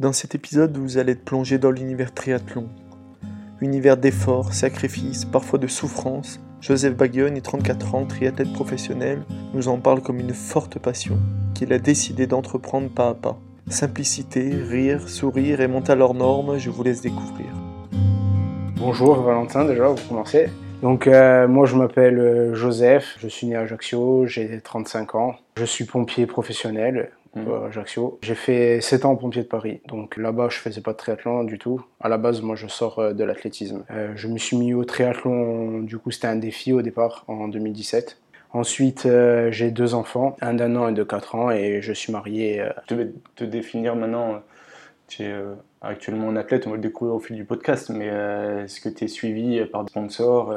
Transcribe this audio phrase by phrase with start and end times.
[0.00, 2.70] Dans cet épisode, vous allez être plongé dans l'univers triathlon.
[3.60, 6.40] Univers d'efforts, sacrifices, parfois de souffrances.
[6.62, 9.18] Joseph Baguionne, 34 ans, triathlète professionnel,
[9.52, 11.18] nous en parle comme une forte passion
[11.54, 13.38] qu'il a décidé d'entreprendre pas à pas.
[13.68, 17.48] Simplicité, rire, sourire et monter à leurs normes, je vous laisse découvrir.
[18.76, 20.48] Bonjour Valentin, déjà, vous commencez.
[20.80, 25.36] Donc euh, moi je m'appelle euh, Joseph, je suis né à Ajaccio, j'ai 35 ans,
[25.58, 27.66] je suis pompier professionnel à.
[27.68, 28.18] Ajaccio.
[28.22, 31.58] J'ai fait 7 ans pompier de Paris, donc là-bas je faisais pas de triathlon du
[31.58, 31.84] tout.
[32.00, 33.84] À la base moi je sors euh, de l'athlétisme.
[33.90, 37.48] Euh, je me suis mis au triathlon, du coup c'était un défi au départ en
[37.48, 38.18] 2017.
[38.52, 42.12] Ensuite euh, j'ai deux enfants, un d'un an et de 4 ans et je suis
[42.12, 42.60] marié.
[42.60, 44.40] euh, Je devais te définir maintenant.
[45.06, 45.34] Tu es
[45.80, 49.04] actuellement un athlète, on va le découvrir au fil du podcast, mais est-ce que tu
[49.04, 50.54] es suivi par des sponsors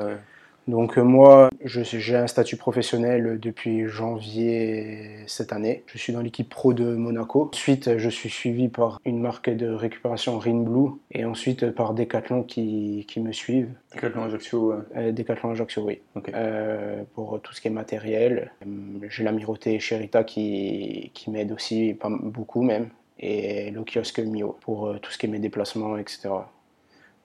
[0.67, 5.83] Donc euh, moi, j'ai un statut professionnel depuis janvier cette année.
[5.87, 7.49] Je suis dans l'équipe pro de Monaco.
[7.53, 12.43] Ensuite, je suis suivi par une marque de récupération Rin Blue et ensuite par Decathlon
[12.43, 13.73] qui, qui me suivent.
[13.93, 15.99] Decathlon Ajaccio euh, Decathlon Ajaccio, oui.
[16.33, 18.51] Euh, pour tout ce qui est matériel.
[18.65, 22.89] Euh, J'ai l'amirauté Sherita qui, qui m'aide aussi, pas beaucoup même.
[23.19, 26.29] Et le kiosque Mio pour tout ce qui est mes déplacements, etc.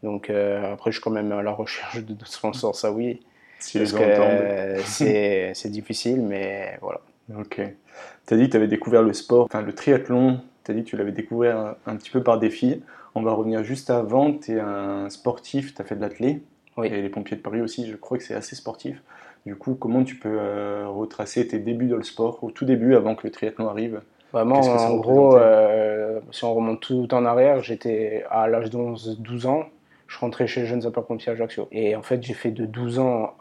[0.03, 3.21] Donc euh, après, je suis quand même à la recherche de sponsors, ça oui.
[3.59, 4.83] Si Parce que
[5.55, 7.01] c'est difficile, mais voilà.
[7.37, 7.61] Ok.
[8.27, 10.85] Tu as dit que tu avais découvert le sport, enfin le triathlon, tu as dit
[10.85, 12.83] que tu l'avais découvert un, petit peu par défi.
[13.15, 16.43] On va revenir juste avant, tu es un sportif, tu as fait de l'athlé,
[16.77, 16.89] Oui.
[16.89, 19.03] et les pompiers de Paris aussi, je crois que c'est assez sportif.
[19.47, 22.95] Du coup, comment tu peux euh, retracer tes débuts dans le sport, au tout début,
[22.95, 24.01] avant que le triathlon arrive?
[24.33, 28.77] Vraiment, que en gros, euh, si on remonte tout en arrière, j'étais à l'âge de
[28.77, 29.65] 11-12 ans,
[30.09, 31.69] je rentrais chez les jeunes sapeurs-pompiers à Ajaccio.
[31.71, 33.35] Et en fait, j'ai fait de 12 ans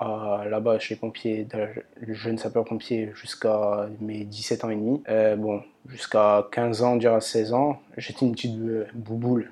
[0.50, 1.48] là-bas chez les pompiers,
[2.06, 5.02] les jeunes sapeurs-pompiers jusqu'à mes 17 ans et demi.
[5.08, 8.60] Euh, bon, jusqu'à 15 ans, dire à 16 ans, j'étais une petite
[8.94, 9.50] bouboule.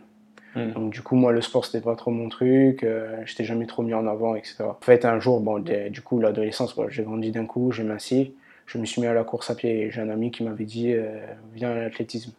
[0.56, 0.72] Hmm.
[0.72, 2.84] Donc du coup, moi, le sport, c'était pas trop mon truc.
[2.84, 4.58] Euh, j'étais jamais trop mis en avant, etc.
[4.64, 8.34] En fait, un jour, bon, du coup, l'adolescence, j'ai grandi d'un coup, j'ai minci.
[8.66, 10.66] Je me suis mis à la course à pied et j'ai un ami qui m'avait
[10.66, 12.34] dit euh, viens à l'athlétisme.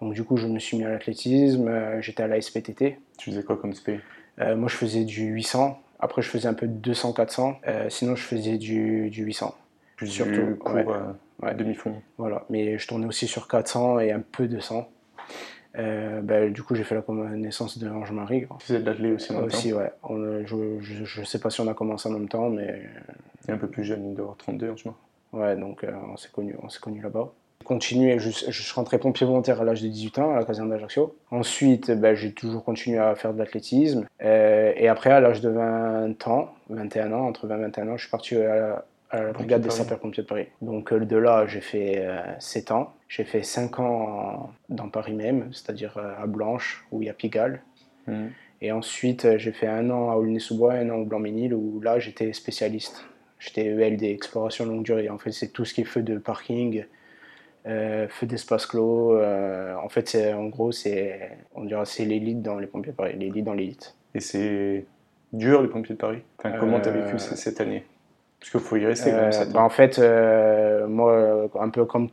[0.00, 1.68] Donc du coup, je me suis mis à l'athlétisme.
[1.68, 2.98] euh, J'étais à la SPTT.
[3.18, 4.00] Tu faisais quoi comme spé?
[4.40, 5.78] Euh, moi, je faisais du 800.
[5.98, 7.56] Après, je faisais un peu de 200-400.
[7.66, 9.54] Euh, sinon, je faisais du, du 800.
[9.96, 10.86] Plus Surtout, du cours ouais.
[11.42, 11.54] Ouais.
[11.54, 11.94] demi-fond.
[12.16, 12.44] Voilà.
[12.48, 14.88] Mais je tournais aussi sur 400 et un peu de 100.
[15.78, 18.46] Euh, ben, du coup, j'ai fait la connaissance de Ange-Marie.
[18.46, 18.56] quoi.
[18.60, 19.76] Tu faisais de l'athlé aussi en même Aussi, temps?
[19.76, 19.90] ouais.
[20.02, 22.82] On, euh, je, je, je sais pas si on a commencé en même temps, mais
[23.48, 24.98] Et un peu plus jeune, il doit avoir 32 en ce moment.
[25.34, 27.30] ouais, donc euh, on s'est connus on s'est connus là-bas.
[27.70, 30.68] Continué, je, je suis rentré pompier volontaire à l'âge de 18 ans à la caserne
[30.70, 31.16] d'Ajaccio.
[31.30, 34.08] Ensuite, ben, j'ai toujours continué à faire de l'athlétisme.
[34.24, 37.96] Euh, et après, à l'âge de 20 ans, 21 ans, entre 20 et 21 ans,
[37.96, 40.46] je suis parti à la, à la Pompier brigade de des sapeurs-pompiers de Paris.
[40.62, 42.92] Donc euh, de là, j'ai fait euh, 7 ans.
[43.06, 47.62] J'ai fait 5 ans dans Paris même, c'est-à-dire à Blanche, où il y a Pigalle.
[48.08, 48.32] Mhm.
[48.62, 52.32] Et ensuite, j'ai fait un an à Aulnay-sous-Bois, un an au Blanc-Ménil, où là, j'étais
[52.32, 53.04] spécialiste.
[53.38, 55.08] J'étais ELD, exploration longue durée.
[55.08, 56.84] En fait, c'est tout ce qui est feu de parking,
[57.66, 59.14] euh, feu d'espace clos.
[59.16, 62.96] euh, en fait, c'est, en gros, c'est, on dira, c'est l'élite dans les pompiers de
[62.96, 63.94] Paris, l'élite dans l'élite.
[64.14, 64.86] Et c'est
[65.32, 66.22] dur, les pompiers de Paris?
[66.38, 67.84] Enfin, Comment tu as Euh, vécu c- cette année?
[68.40, 71.68] Parce qu'il faut y rester quand Euh, même 7 bah, en fait, euh, moi, un
[71.68, 72.08] peu comme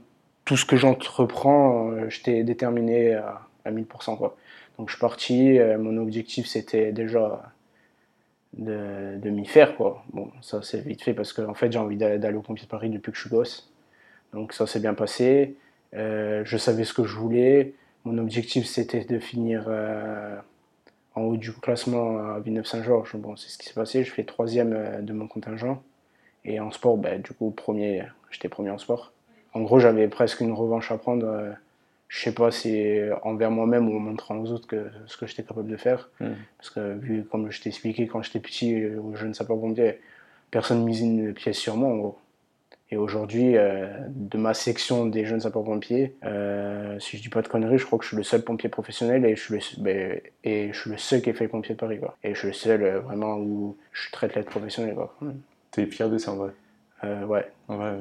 [0.46, 4.16] tout ce que j'entreprends, euh, j'étais déterminé à, à 1000%.
[4.18, 4.36] Quoi.
[4.78, 7.42] Donc je suis parti, euh, mon objectif c'était déjà
[8.54, 9.76] de, de m'y faire.
[9.76, 10.04] Quoi.
[10.14, 12.66] Bon, ça c'est vite fait parce que en fait, j'ai envie d'a- d'aller au pompier
[12.66, 13.72] de Paris depuis que je suis gosse.
[14.38, 15.56] Donc ça s'est bien passé.
[15.96, 17.74] Euh, je savais ce que je voulais.
[18.06, 20.38] Mon objectif c'était de finir euh,
[21.16, 23.16] en haut du classement à Villeneuve-Saint-Georges.
[23.16, 24.04] Bon, c'est ce qui s'est passé.
[24.04, 25.82] Je fais troisième euh, de mon contingent.
[26.46, 29.12] Et en sport, ben, du coup, premier, j'étais premier en sport.
[29.54, 31.26] En gros, j'avais presque une revanche à prendre.
[32.08, 35.44] je sais pas si envers moi-même ou en montrant aux autres que, ce que j'étais
[35.44, 36.10] capable de faire.
[36.22, 36.36] Mhm.
[36.58, 40.00] Parce que, vu comme je t'ai expliqué quand j'étais petit, euh, aux jeunes sapeurs-pompiers,
[40.52, 42.18] personne ne misait une pièce sur moi, en gros.
[42.90, 47.50] Et aujourd'hui, euh, de ma section des jeunes sapeurs-pompiers, euh, si je dis pas de
[47.50, 50.22] conneries, je crois que je suis le seul pompier professionnel et je suis le, ben,
[50.46, 52.00] et je suis le seul qui a fait le pompier de Paris.
[52.00, 52.16] Quoi.
[52.24, 54.96] Et je suis le seul euh, vraiment où je suis très athlète professionnel.
[54.96, 55.14] Quoi.
[55.72, 56.52] T'es fier de ça en vrai?
[57.04, 57.96] Euh, ouais, En vrai,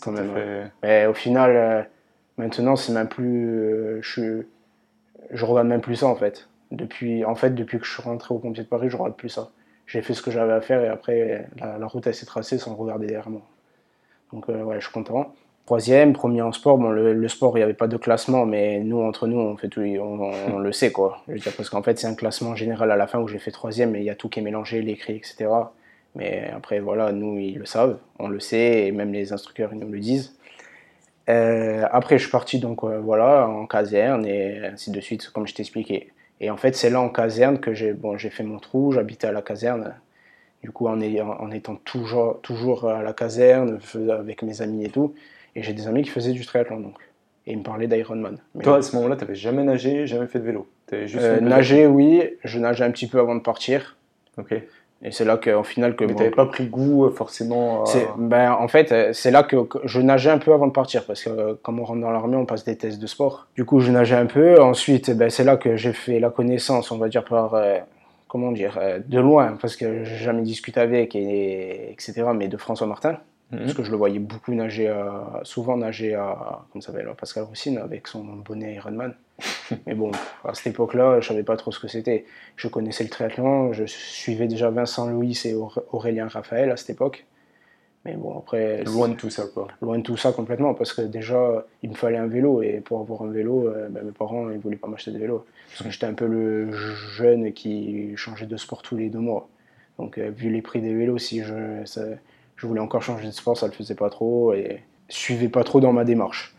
[0.00, 0.30] quand même.
[0.32, 0.40] ouais.
[0.40, 0.70] fait...
[0.84, 1.88] Mais au final,
[2.38, 3.98] maintenant, c'est même plus.
[4.00, 4.42] je,
[5.32, 6.48] je regarde même plus ça en fait.
[6.70, 9.28] Depuis, en fait, depuis que je suis rentré au pompier de Paris, je regarde plus
[9.28, 9.50] ça.
[9.86, 12.58] J'ai fait ce que j'avais à faire et après, la, la route elle s'est tracée
[12.58, 13.42] sans regarder derrière moi.
[14.34, 15.32] Donc, euh, ouais, je suis content.
[15.64, 16.76] Troisième, premier en sport.
[16.76, 20.72] Bon, le, sport, il n'y avait pas de classement, mais nous, entre nous, on, le
[20.72, 21.22] sait, quoi.
[21.28, 23.94] Je parce qu'en fait, c'est un classement général à la fin où j'ai fait troisième
[23.96, 25.46] et il y a tout qui est mélangé, l'écrit, etc.
[26.16, 29.78] Mais après, voilà, nous, ils le savent, on le sait, et même les instructeurs, ils
[29.78, 30.36] nous le disent.
[31.30, 35.46] Euh, après, je suis parti donc euh, voilà en caserne et ainsi de suite, comme
[35.46, 36.08] je t'expliquais.
[36.40, 38.92] Et en fait, c'est là en caserne que j'ai bon, fait mon trou.
[38.92, 39.94] J'habitais à la caserne.
[40.64, 43.78] Du coup, en, ayant- en étant toujours, toujours à la caserne,
[44.10, 45.14] avec mes amis et tout.
[45.54, 46.94] Et j'ai des amis qui faisaient du triathlon donc.
[47.46, 48.38] Et ils me parlaient d'Ironman.
[48.62, 50.66] Toi, à ce moment-là, tu n'avais jamais nagé, jamais fait de vélo.
[50.86, 52.22] T'avais juste euh, nager, oui.
[52.44, 53.98] Je nageais un petit peu avant de partir.
[54.38, 54.54] Ok.
[55.02, 57.84] Et c'est là qu'au final que Mais bon, tu n'avais pas pris goût euh, forcément.
[57.84, 60.72] C'est- ben, en fait, euh, c'est là que, que je nageais un peu avant de
[60.72, 63.48] partir, parce que euh, comme on rentre dans l'armée, on passe des tests de sport.
[63.54, 64.58] Du coup, je nageais un peu.
[64.62, 67.76] Ensuite, ben, c'est là que j'ai fait la connaissance, on va dire, par, euh,
[68.34, 72.56] comment dire, euh, de loin, parce que j'ai jamais discuté avec, et, etc., mais de
[72.56, 73.16] François Martin,
[73.52, 73.58] Mhm.
[73.60, 77.44] parce que je le voyais beaucoup nager, à- souvent nager à, comment ça s'appelle, Pascal
[77.44, 79.14] Roussine, avec son bonnet Ironman.
[79.86, 80.10] mais bon,
[80.44, 82.24] à cette époque-là, je savais pas trop ce que c'était.
[82.56, 85.54] Je connaissais le triathlon, je suivais déjà Vincent Louis et
[85.92, 87.24] Aurélien Raphaël à cette époque.
[88.04, 89.68] Mais bon, après, Loin de tout ça, quoi.
[89.80, 93.00] loin de tout ça complètement, parce que déjà, il me fallait un vélo, et pour
[93.00, 95.46] avoir un vélo, euh, ben, mes parents ils voulaient pas m'acheter de vélo.
[95.70, 99.48] Parce que j'étais un peu le jeune qui changeait de sport tous les deux mois.
[99.98, 102.04] Donc, euh, vu les prix des vélos, si je, ça-
[102.56, 105.64] je voulais encore changer de sport, ça le faisait pas trop, et je suivais pas
[105.64, 106.54] trop dans ma démarche.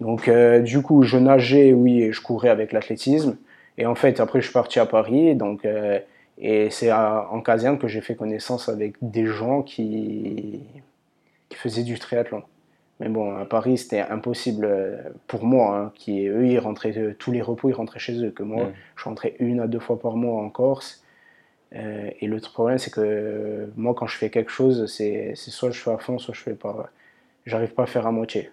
[0.00, 3.36] Donc, euh, du coup, je nageais, oui, et je courais avec l'athlétisme.
[3.78, 5.98] Et en fait, après, je suis parti à Paris, donc, euh,
[6.40, 10.60] et c'est à- en caserne que j'ai fait connaissance avec des gens qui,
[11.48, 12.42] qui faisaient du triathlon.
[13.00, 14.96] Mais bon, à Paris, c'était impossible euh,
[15.28, 18.30] pour moi, hein, qui eux, ils rentraient euh, tous les repos, ils rentraient chez eux.
[18.32, 18.72] Que moi, Mm.
[18.96, 21.04] je rentrais une à deux fois par mois en Corse.
[21.76, 25.50] Euh, et l'autre problème, c'est que euh, moi, quand je fais quelque chose, c'est c'est
[25.52, 26.90] soit je fais à fond, soit je fais pas.
[27.46, 28.50] J'arrive pas à faire à moitié.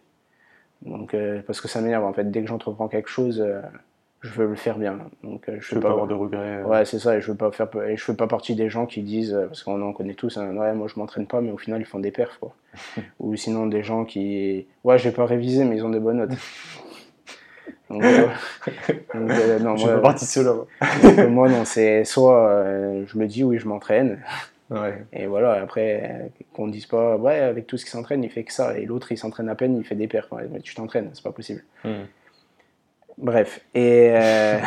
[0.84, 2.30] Donc, euh, parce que ça m'énerve en fait.
[2.30, 3.62] Dès que j'entreprends quelque chose, euh,
[4.26, 4.98] je veux le faire bien.
[5.24, 6.58] Donc, euh, je Je veux pas avoir de regrets.
[6.60, 6.64] euh.
[6.64, 8.86] Ouais, c'est ça, et je veux pas faire et je fais pas partie des gens
[8.86, 11.52] qui disent euh, parce qu'on en connaît tous hein, ouais, moi je m'entraîne pas mais
[11.52, 12.54] au final ils font des perfs quoi.
[13.20, 16.32] Ou sinon des gens qui ouais, j'ai pas révisé mais ils ont des bonnes notes.
[17.90, 18.26] Donc, euh,
[19.14, 21.28] donc, euh, non, Je moi, partie de ceux-là.
[21.28, 21.48] moi.
[21.50, 24.20] non, c'est soit euh, je me dis oui, je m'entraîne
[24.72, 25.06] Ouais.
[25.14, 28.52] et voilà, après qu'on dise pas ouais, avec tout ce qui s'entraîne, il fait que
[28.52, 30.32] ça et l'autre il s'entraîne à peine, il fait des perfs.
[30.32, 31.64] Ouais, mais tu t'entraînes, c'est pas possible.
[31.84, 32.08] Mhm.
[33.18, 34.58] Bref, et, euh,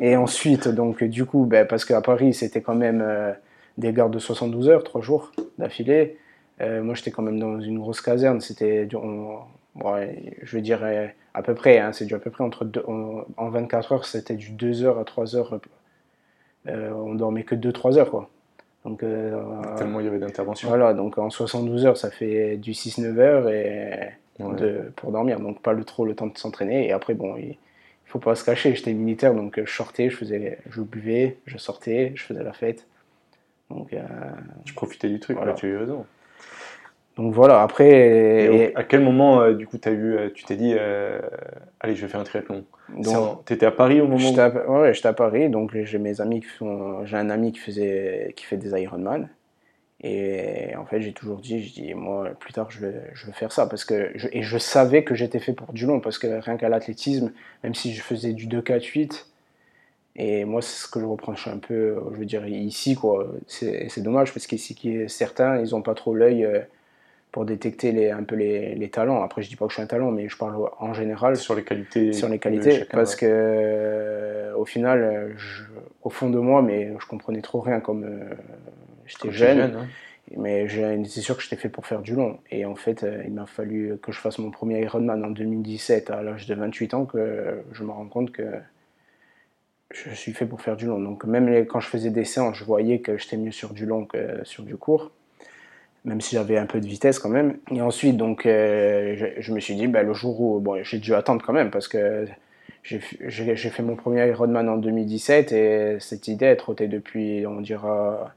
[0.00, 3.32] et ensuite, donc, du coup, ben, parce qu'à Paris, c'était quand même euh,
[3.78, 6.16] des gardes de 72 heures, 3 jours d'affilée.
[6.60, 8.40] Euh, moi, j'étais quand même dans une grosse caserne.
[8.40, 9.38] C'était, du- on-
[9.84, 10.80] ouais, je veux dire,
[11.34, 14.06] à peu près, hein, c'est du à peu près entre deux, on- en 24 heures,
[14.06, 15.58] c'était du 2 heures à 3 heures.
[16.68, 18.28] On dormait que 2-3 heures, quoi.
[18.84, 19.00] Donc,
[19.76, 20.68] Tellement il y avait d'interventions.
[20.68, 24.54] voilà, donc en 72 heures, ça fait du 6-9 heures et Ouais.
[24.54, 26.86] de, pour dormir, donc pas le, trop le temps de s'entraîner.
[26.86, 27.56] Et après, bon, il,
[28.06, 31.38] il faut pas se cacher, j'étais militaire, donc euh, je sortais, je, faisais, je buvais,
[31.46, 32.86] je sortais, je faisais la fête.
[33.68, 34.02] Donc, euh,
[34.64, 35.54] Tu profitais du truc, Voilà.
[35.54, 36.06] tu as eu raison.
[37.16, 40.54] donc voilà, après, Et à quel moment, euh, du coup, as eu, euh, tu t'es
[40.54, 41.20] dit, euh,
[41.80, 42.64] allez, je vais faire un triathlon?
[43.44, 44.58] Tu étais à Paris au moment J'étais où...
[44.58, 47.58] à, ouais, j'étais à Paris, donc j'ai mes amis qui font, j'ai un ami qui
[47.58, 49.28] faisait, qui fait des Ironman.
[50.02, 53.32] Et en fait, j'ai toujours dit, je dis, moi, plus tard, je veux, je veux
[53.32, 53.66] faire ça.
[53.66, 56.56] Parce que je, et je savais que j'étais fait pour du long, parce que rien
[56.56, 57.32] qu'à l'athlétisme,
[57.64, 59.28] même si je faisais du 2-4-8,
[60.16, 63.26] et moi, c'est ce que je reproche un peu, je veux dire, ici, quoi.
[63.48, 66.60] C'est dommage, parce qu'ici, qui- certains, ils n'ont pas trop l'œil euh,
[67.32, 69.22] pour détecter les, un peu les, les talents.
[69.22, 71.54] Après, je dis pas que je suis un talent, mais je parle en général sur
[71.54, 73.16] les qualités sur les qualités chacun, parce ouais.
[73.16, 75.64] que euh, au final euh, je-
[76.02, 78.34] au fond de moi mais je comprenais trop rien comme euh,
[79.06, 79.86] j'étais jeune, hein.
[80.36, 83.32] mais c'est sûr que j'étais fait pour faire du long et en fait euh, il
[83.32, 87.04] m'a fallu que je fasse mon premier Ironman en 2017 à l'âge de 28 ans
[87.04, 88.42] que je me rends compte que
[89.92, 92.56] je suis fait pour faire du long donc même les- quand je faisais des séances
[92.56, 95.12] je voyais que j'étais mieux sur du long que sur du court
[96.04, 97.58] même si j'avais un peu de vitesse quand même.
[97.72, 100.98] Et ensuite, donc, euh, je, je me suis dit, bah, le jour où, bon, j'ai
[100.98, 102.26] dû attendre quand même parce que
[102.84, 103.00] j'ai
[103.56, 108.32] fait mon premier Ironman en 2017 et cette idée, elle trottait depuis, on dira,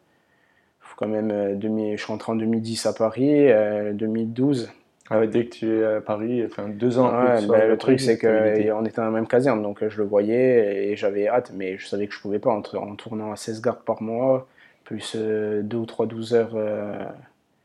[0.99, 4.69] quand même, euh, 2000 je suis rentré en 2010 à Paris, euh, 2012.
[5.09, 7.77] Ah ouais, dès que tu es à Paris, enfin deux ans Ouais, bah, à le
[7.77, 11.27] truc, c'est qu'on était dans la même caserne, donc euh, je le voyais et j'avais
[11.27, 14.03] hâte, mais je savais que je pouvais pas en, en tournant à 16 gardes par
[14.03, 14.47] mois,
[14.83, 16.93] plus 2 ou 3 12 heures, euh,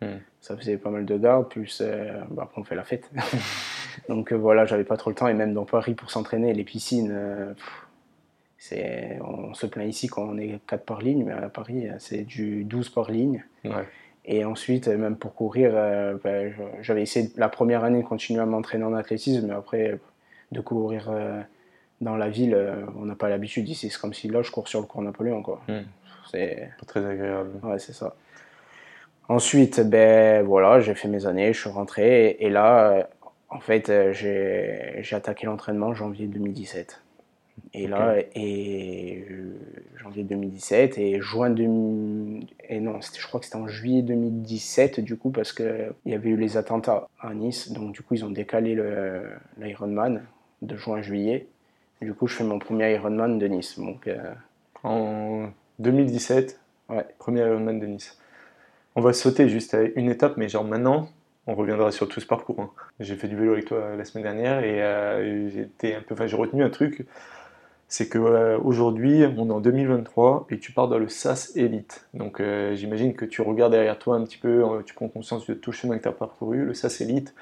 [0.01, 0.19] Hmm.
[0.41, 3.11] ça faisait pas mal de gardes, plus euh, bah, après on fait la fête.
[4.09, 6.65] donc euh, voilà, j'avais pas trop le temps, et même dans Paris pour s'entraîner, les
[6.65, 7.84] piscines, euh, pff,
[8.65, 12.23] c'est, on se plaint ici quand on est 4 par ligne, mais à Paris, c'est
[12.23, 13.45] du 12 par ligne.
[13.63, 13.85] Ouais.
[14.25, 18.47] Et ensuite, même pour courir, euh, ben, j'avais essayé la première année de continuer à
[18.47, 19.99] m'entraîner en athlétisme, mais après,
[20.51, 21.43] de courir euh,
[22.01, 23.91] dans la ville, euh, on n'a pas l'habitude ici.
[23.91, 25.43] C'est comme si là, je cours sur le cours Napoléon.
[25.43, 25.61] Quoi.
[25.69, 25.83] Hmm.
[26.31, 26.71] C'est...
[26.81, 27.51] Pas très agréable.
[27.63, 28.15] Ouais, c'est ça.
[29.29, 33.09] Ensuite, ben voilà, j'ai fait mes années, je suis rentré, et, et là,
[33.51, 37.04] En fait, j'ai j'ai attaqué l'entraînement en janvier 2017.
[37.77, 39.53] Et là, et euh,
[39.97, 45.17] janvier 2017 et juin 2000, et non, je crois que c'était en juillet 2017 du
[45.17, 48.25] coup parce que il y avait eu les attentats à Nice, donc du coup ils
[48.25, 48.77] ont décalé
[49.59, 50.23] l'Ironman
[50.63, 51.47] de juin à juillet.
[52.03, 53.79] Du coup, je fais mon premier Ironman de Nice.
[53.79, 54.19] Donc, euh,
[54.83, 57.07] En 2017, Ouais.
[57.19, 58.19] premier Ironman de Nice.
[58.95, 61.09] On va sauter juste à une étape, mais genre maintenant,
[61.47, 62.61] on reviendra sur tout ce parcours.
[62.61, 62.71] hein.
[63.01, 66.13] J'ai fait du vélo avec toi la semaine dernière et euh, j'ai été un peu,
[66.15, 67.07] enfin, j'ai retenu un truc,
[67.89, 72.07] c'est que euh, aujourd'hui, on est en 2023 et tu pars dans le SAS Elite.
[72.15, 75.47] Donc euh, j'imagine que tu regardes derrière toi un petit peu, euh, tu prends conscience
[75.47, 76.65] de tout le chemin que tu as parcouru.
[76.65, 77.35] Le SAS Elite,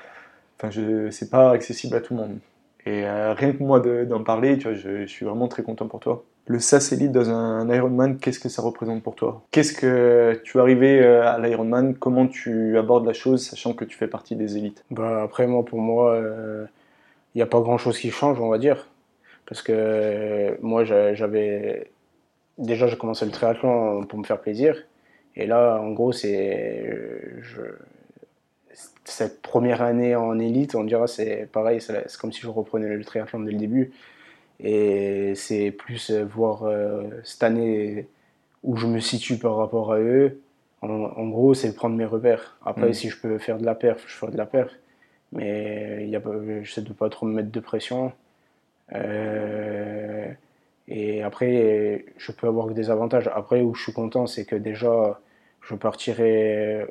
[0.58, 0.70] enfin,
[1.11, 2.38] c'est pas accessible à tout le monde.
[2.84, 6.00] Et rien que moi de- d'en parler, tu vois, je, suis vraiment très content pour
[6.00, 6.25] toi.
[6.46, 9.42] Le SAS Elite dans un Ironman, qu'est-ce que ça représente pour toi?
[9.52, 11.94] Qu'est-ce que tu es arrivé à l'Ironman?
[11.94, 14.84] Comment tu abordes la chose, sachant que tu fais partie des élites?
[14.90, 16.20] Bah, après, moi, pour moi,
[17.34, 18.88] il n'y a pas grand-chose qui change, on va dire.
[19.52, 21.90] Parce que euh, moi, j'a- j'avais.
[22.56, 24.82] Déjà, j'ai commencé le triathlon pour me faire plaisir.
[25.37, 26.87] Et là, en gros, c'est.
[26.88, 27.76] euh, je-
[29.04, 33.04] Cette première année en élite, on dira, c'est pareil, c'est comme si je reprenais le
[33.04, 33.92] triathlon dès le début.
[34.61, 38.06] Et c'est plus euh, voir euh, cette année
[38.62, 40.40] où je me situe par rapport à eux.
[40.80, 42.56] En, en gros, c'est prendre mes repères.
[42.64, 42.94] Après, Mm.
[42.94, 44.73] si je peux faire de la perf, je ferai de la perf.
[45.32, 46.23] Mais il y a,
[46.62, 48.12] j'essaie de pas trop me mettre de pression.
[48.94, 50.32] Euh,
[50.88, 53.28] et après, je peux avoir des avantages.
[53.34, 55.20] Après, où je suis content, c'est que déjà,
[55.62, 56.87] je partirai.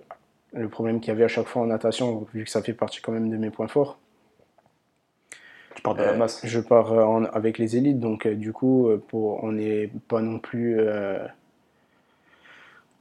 [0.54, 3.02] Le problème qu'il y avait à chaque fois en natation, vu que ça fait partie
[3.02, 4.00] quand même de mes points forts,
[5.76, 6.42] Tu pars de la euh, masse.
[6.44, 10.40] je pars en- avec les élites, donc euh, du coup, pour, on n'est pas non
[10.40, 10.80] plus.
[10.80, 11.18] euh,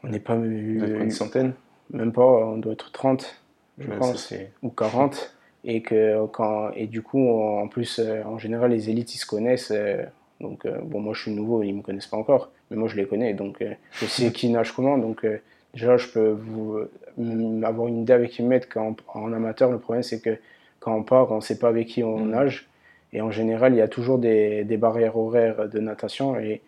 [0.02, 0.34] on n'est pas.
[0.36, 1.54] Une centaine
[1.92, 3.36] même pas, on doit être 30,
[3.78, 5.34] je Ouais, pense, ou 40.
[5.64, 9.26] Et, que, quand, et du coup, en plus, euh, en général, les élites, ils se
[9.26, 9.70] connaissent.
[9.72, 10.02] euh,
[10.40, 12.96] donc, euh, bon, moi, je suis nouveau, ils me connaissent pas encore, mais moi, je
[12.96, 13.34] les connais.
[13.34, 14.96] Donc, euh, je sais qui nage comment.
[14.96, 15.38] Donc, euh,
[15.74, 16.76] déjà, je peux vous,
[17.18, 18.68] euh, avoir une idée avec qui me mettre.
[18.68, 20.38] Quand, en amateur, le problème, c'est que
[20.78, 22.30] quand on part, on ne sait pas avec qui on Mhm.
[22.30, 22.68] nage.
[23.12, 26.38] Et en général, il y a toujours des, des barrières horaires de natation.
[26.40, 26.62] Et,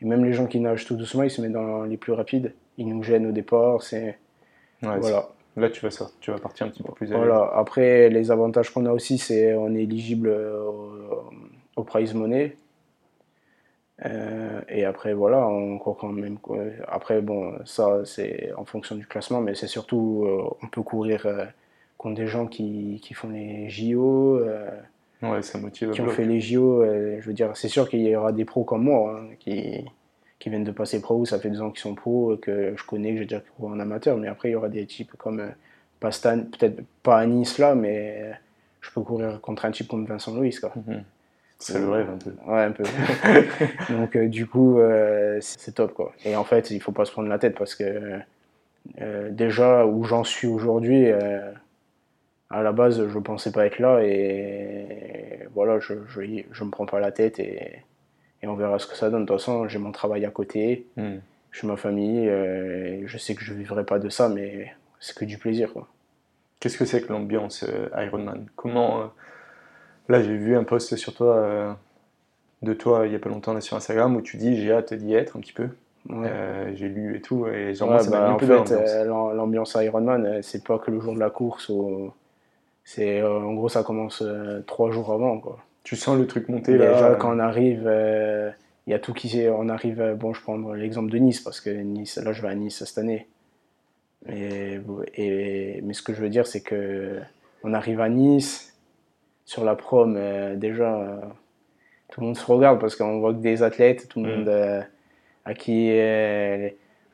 [0.00, 2.54] et même les gens qui nagent tout doucement, ils se mettent dans les plus rapides.
[2.78, 3.82] Ils nous gênent au départ.
[3.82, 4.16] C'est,
[4.82, 5.28] Ouais, voilà.
[5.58, 7.16] Là, tu vas, sortir, tu vas partir un petit peu plus à.
[7.16, 7.50] Voilà.
[7.54, 11.30] Après, les avantages qu'on a aussi, c'est on est éligible au,
[11.76, 12.56] au prize money.
[14.06, 16.38] Euh, et après, voilà, on court quand même.
[16.86, 21.26] Après, bon, ça, c'est en fonction du classement, mais c'est surtout, euh, on peut courir
[21.26, 21.44] euh,
[21.96, 24.68] contre des gens qui, qui font les JO, euh,
[25.20, 25.90] Ouais, ça motive.
[25.90, 26.14] qui ont bloc.
[26.14, 26.80] fait les JO.
[26.84, 29.84] euh, je veux dire, c'est sûr qu'il y aura des pros comme moi hein, qui,
[30.38, 31.24] qui viennent de passer pro.
[31.24, 33.72] Ça fait deux ans qu'ils sont pros, euh, que je connais, que j'ai déjà couru
[33.72, 34.16] en amateur.
[34.16, 35.48] Mais après, il y aura des types comme euh,
[36.00, 38.32] pas peut-être pas à Nice là, mais euh,
[38.80, 40.54] je peux courir contre un type comme Vincent Louis.
[40.60, 40.72] Quoi.
[40.76, 41.02] Mhm.
[41.60, 42.30] C'est le rêve un peu.
[42.46, 42.84] Ouais, un peu.
[43.92, 46.12] Donc, euh, du coup, euh, c'est c'est top, quoi.
[46.24, 48.20] Et en fait, il faut pas se prendre la tête parce que
[49.00, 51.50] euh, déjà, où j'en suis aujourd'hui, euh,
[52.50, 56.86] à la base, je pensais pas être là et voilà, je, je, je me prends
[56.86, 57.82] pas la tête et,
[58.42, 59.22] et on verra ce que ça donne.
[59.24, 61.20] De toute façon, j'ai mon travail à côté, Mhm.
[61.52, 65.16] j'ai ma famille, euh, et je sais que je vivrai pas de ça, mais c'est
[65.16, 65.70] que du plaisir.
[66.60, 69.04] Qu'est-ce que c'est que l'ambiance euh, Ironman Comment euh,
[70.08, 71.72] Là, j'ai vu un post sur toi, euh,
[72.62, 74.92] de toi, il y a pas longtemps là, sur Instagram, où tu dis j'ai hâte
[74.94, 75.68] d'y être un petit peu.
[76.08, 76.72] Ouais.
[76.74, 78.94] J'ai lu et tout, et genre Ouais, ça bah, en peu fait, l'ambiance.
[79.04, 81.68] l'am- l'ambiance Ironman, c'est pas que le jour de la course.
[81.68, 82.12] ou-
[82.84, 84.24] C'est, en gros, ça commence
[84.66, 85.38] trois jours avant.
[85.40, 85.58] Quoi.
[85.88, 88.50] Tu sens le truc monter Déjà, là quand on arrive, euh,
[88.86, 91.62] il y a tout qui On arrive, euh, bon, je prends l'exemple de Nice, parce
[91.62, 93.26] que Nice, là, je vais à Nice cette année.
[94.30, 94.78] Et,
[95.14, 97.18] et- mais ce que je veux dire, c'est que
[97.64, 98.76] on arrive à Nice,
[99.46, 101.16] sur la prom, euh, déjà, euh,
[102.10, 104.36] tout le monde se regarde parce qu'on voit que des athlètes, tout le Mm.
[104.40, 104.84] monde
[105.46, 105.90] à qui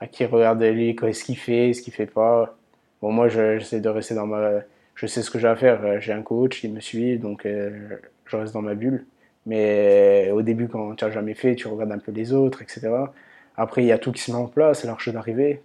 [0.00, 2.56] à qui regarde lui quoi, ce qu'il fait, ce qu'il fait pas.
[3.00, 4.50] Bon, moi, je- j'essaie de rester dans ma.
[4.94, 5.84] Je sais ce que j'ai à faire.
[5.84, 7.70] euh, J'ai un coach, il me suit, donc euh,
[8.26, 9.04] je reste dans ma bulle.
[9.46, 12.88] Mais au début, quand tu n'as jamais fait, tu regardes un peu les autres, etc.
[13.56, 15.60] Après, il y a tout qui se met en place, l'arche d'arrivée.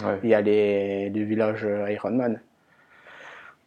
[0.00, 0.18] Ouais.
[0.22, 2.40] Il y a les, le village Ironman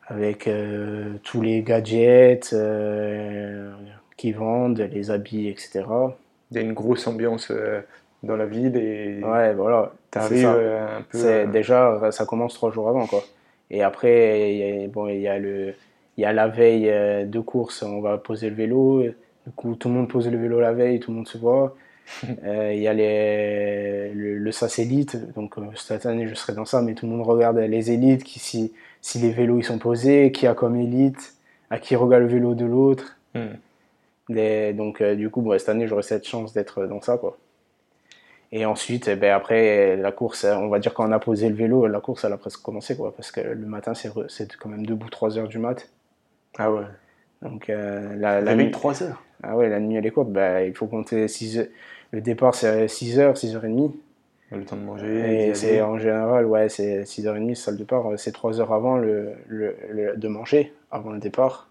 [0.07, 3.71] avec euh, tous les gadgets euh,
[4.17, 5.83] qui vendent, les habits, etc.
[6.51, 7.81] Il y a une grosse ambiance euh,
[8.21, 9.93] dans la ville et Ouais, voilà.
[10.11, 11.17] t'arrives euh, un peu.
[11.25, 13.23] Euh, déjà, ça commence trois jours avant, quoi.
[13.71, 15.73] Et après, il y a, bon, il y a le,
[16.17, 19.03] il y a la veille euh, de course, on va poser le vélo.
[19.45, 21.75] Du coup, tout le monde pose le vélo la veille, tout le monde se voit.
[22.43, 26.53] Euh, Il y a les, le, le SAS Elite, donc euh, cette année je serai
[26.53, 29.63] dans ça, mais tout le monde regarde les élites, qui, si, si les vélos ils
[29.63, 31.33] sont posés, qui a comme élite,
[31.71, 33.17] à qui regarde le vélo de l'autre.
[33.33, 33.55] Hmm.
[34.29, 37.37] Donc, euh, du coup, bon, cette année, j'aurai cette chance d'être dans ça, quoi.
[38.51, 41.55] Et ensuite, eh ben, après, la course, on va dire quand on a posé le
[41.55, 43.13] vélo, la course, elle a presque commencé, quoi.
[43.15, 44.11] Parce que le matin, c'est
[44.57, 45.89] quand même debout 3 heures du mat.
[46.57, 46.83] Ah ouais.
[47.41, 49.23] Donc, euh, la, la nuit, 3 heures.
[49.43, 50.29] ah ouais, la nuit, elle est courte.
[50.31, 51.67] Bah, il faut compter 6 heures.
[52.11, 53.93] Le départ, c'est 6 heures, 6h30.
[54.51, 55.47] Le temps de manger.
[55.49, 58.05] Et c'est en général, ouais, c'est 6h30, c'est le départ.
[58.17, 61.67] C'est 3 heures avant le, le, le- de manger, avant le départ.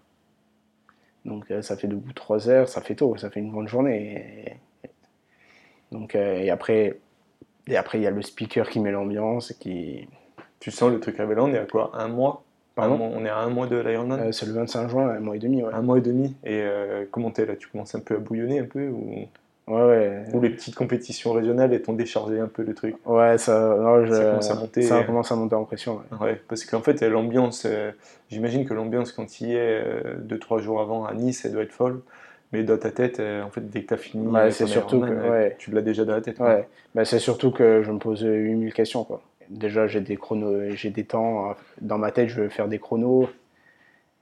[1.23, 4.45] Donc euh, ça fait debout 3 heures, ça fait tôt, ça fait une grande journée.
[4.47, 4.55] Et-
[5.95, 6.99] donc, euh, et après,
[7.67, 10.07] et après, il y a le speaker qui met l'ambiance, qui.
[10.59, 11.91] Tu sens le truc révélant, on est à quoi?
[11.93, 12.43] Un mois?
[12.75, 12.97] Pardon?
[12.97, 15.35] mois- On est à un mois de l'Ironman Euh, c'est le 25 juin, un mois
[15.35, 15.73] et demi, ouais.
[15.73, 16.35] Un mois et demi.
[16.43, 17.55] Et euh, comment t'es là?
[17.55, 19.27] Tu commences un peu à bouillonner un peu ou...
[19.67, 20.23] Ouais, ouais.
[20.31, 22.95] ou les petites compétitions régionales elles t'ont déchargé un peu le truc?
[23.05, 25.03] Ouais, ça, non, je- Ça commence à monter, ça euh.
[25.03, 26.01] commence à monter en pression.
[26.11, 26.17] ouais.
[26.19, 27.91] Ouais, parce qu'en fait, l'ambiance, euh,
[28.29, 31.53] j'imagine que l'ambiance, quand il y est euh, deux, trois jours avant à Nice, elle
[31.53, 32.01] doit être folle.
[32.51, 35.01] Mais dans ta tête, euh, en fait, dès que tu as fini, euh, c'est surtout
[35.01, 35.55] que- euh, ouais.
[35.57, 36.39] tu l'as déjà dans la tête.
[36.39, 39.03] Ouais, bah, c'est surtout que je me pose 8000 questions.
[39.03, 39.21] Quoi.
[39.49, 41.49] Déjà, j'ai des chronos, j'ai des temps.
[41.51, 43.29] à- Dans ma tête, je veux faire des chronos.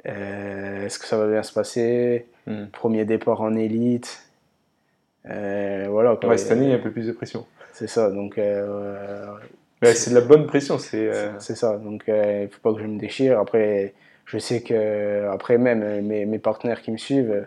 [0.06, 2.26] Euh, Est-ce que ça va bien se passer?
[2.48, 2.66] Hmm.
[2.72, 4.24] Premier départ en élite.
[5.30, 6.16] Euh, voilà.
[6.18, 6.30] quoi.
[6.30, 7.46] Ouais, cette année, il y a un peu plus de pression.
[7.72, 8.10] C'est ça.
[8.12, 9.26] Donc, euh,
[9.82, 10.78] c'est de la bonne pression.
[10.78, 11.78] C'est euh, c'est ça.
[11.78, 13.40] Donc, euh, il faut pas que je me déchire.
[13.40, 13.94] Après,
[14.26, 17.46] je sais que après même euh, mes, mes partenaires qui me suivent,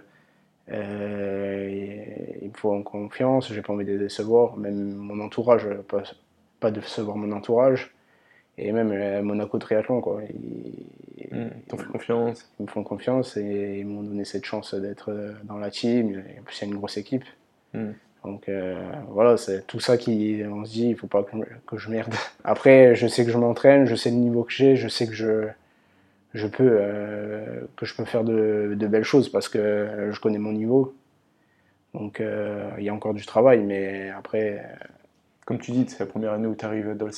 [0.72, 1.68] euh,
[2.42, 3.52] ils me font confiance.
[3.52, 4.56] J'ai pas envie de les décevoir.
[4.56, 6.02] Même mon entourage, pas,
[6.60, 7.92] pas de décevoir mon entourage.
[8.58, 10.22] Et même euh, Monaco Triathlon, quoi.
[10.30, 12.50] Ils, hmm, t'en fais confiance.
[12.58, 16.10] ils me font confiance et ils m'ont donné cette chance d'être euh, dans la team.
[16.10, 17.24] Et en plus, il y a une grosse équipe.
[17.74, 17.92] Hmm.
[18.24, 21.24] Donc euh, voilà, c'est tout ça qui, on se dit, il faut pas
[21.66, 22.12] que je merde.
[22.44, 25.12] Après, je sais que je m'entraîne, je sais le niveau que j'ai, je sais que
[25.12, 25.46] je,
[26.36, 30.38] je peux, euh, que je peux faire de, de belles choses parce que je connais
[30.38, 30.94] mon niveau.
[31.94, 34.62] Donc euh, il y a encore du travail, mais après,
[35.46, 37.12] Comme tu dis, c'est la première année où tu arrives dans le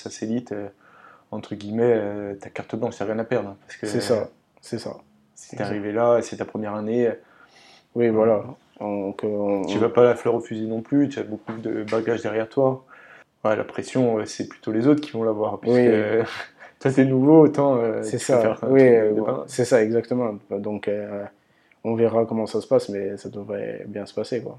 [0.52, 0.68] euh,
[1.30, 3.50] entre guillemets, euh, ta carte blanche, t'as rien à perdre.
[3.50, 4.96] hein, c'est ça, c'est ça.
[5.34, 7.10] Si t'es arrivé là, c'est ta première année,
[7.94, 8.44] Oui, voilà.
[8.80, 11.82] Donc, on- tu vas pas la fleur au fusil non plus, tu as beaucoup de
[11.84, 12.84] bagages derrière toi.
[13.44, 15.58] Ouais, la pression, euh, c'est plutôt les autres qui vont l'avoir.
[15.58, 15.88] Puisque Oui.
[16.80, 17.76] Toi, t'es nouveau, autant.
[17.76, 20.38] euh, C'est ça, oui, euh, c'est ça exactement.
[20.50, 21.24] Donc euh,
[21.84, 24.58] on verra comment ça se passe, mais ça devrait bien se passer quoi.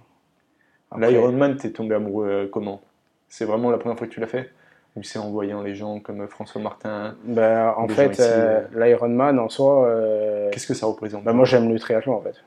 [0.91, 2.81] Après- L'Ironman, t'es tombé amoureux comment?
[3.29, 4.51] C'est vraiment la première fois que tu l'as fait?
[4.95, 9.47] Ou c'est en voyant les gens comme François Martin Ben, en fait, euh, l'Ironman en
[9.49, 11.23] soi, euh, Qu'est-ce que ça représente?
[11.23, 12.43] ben, moi j'aime le triathlon en fait.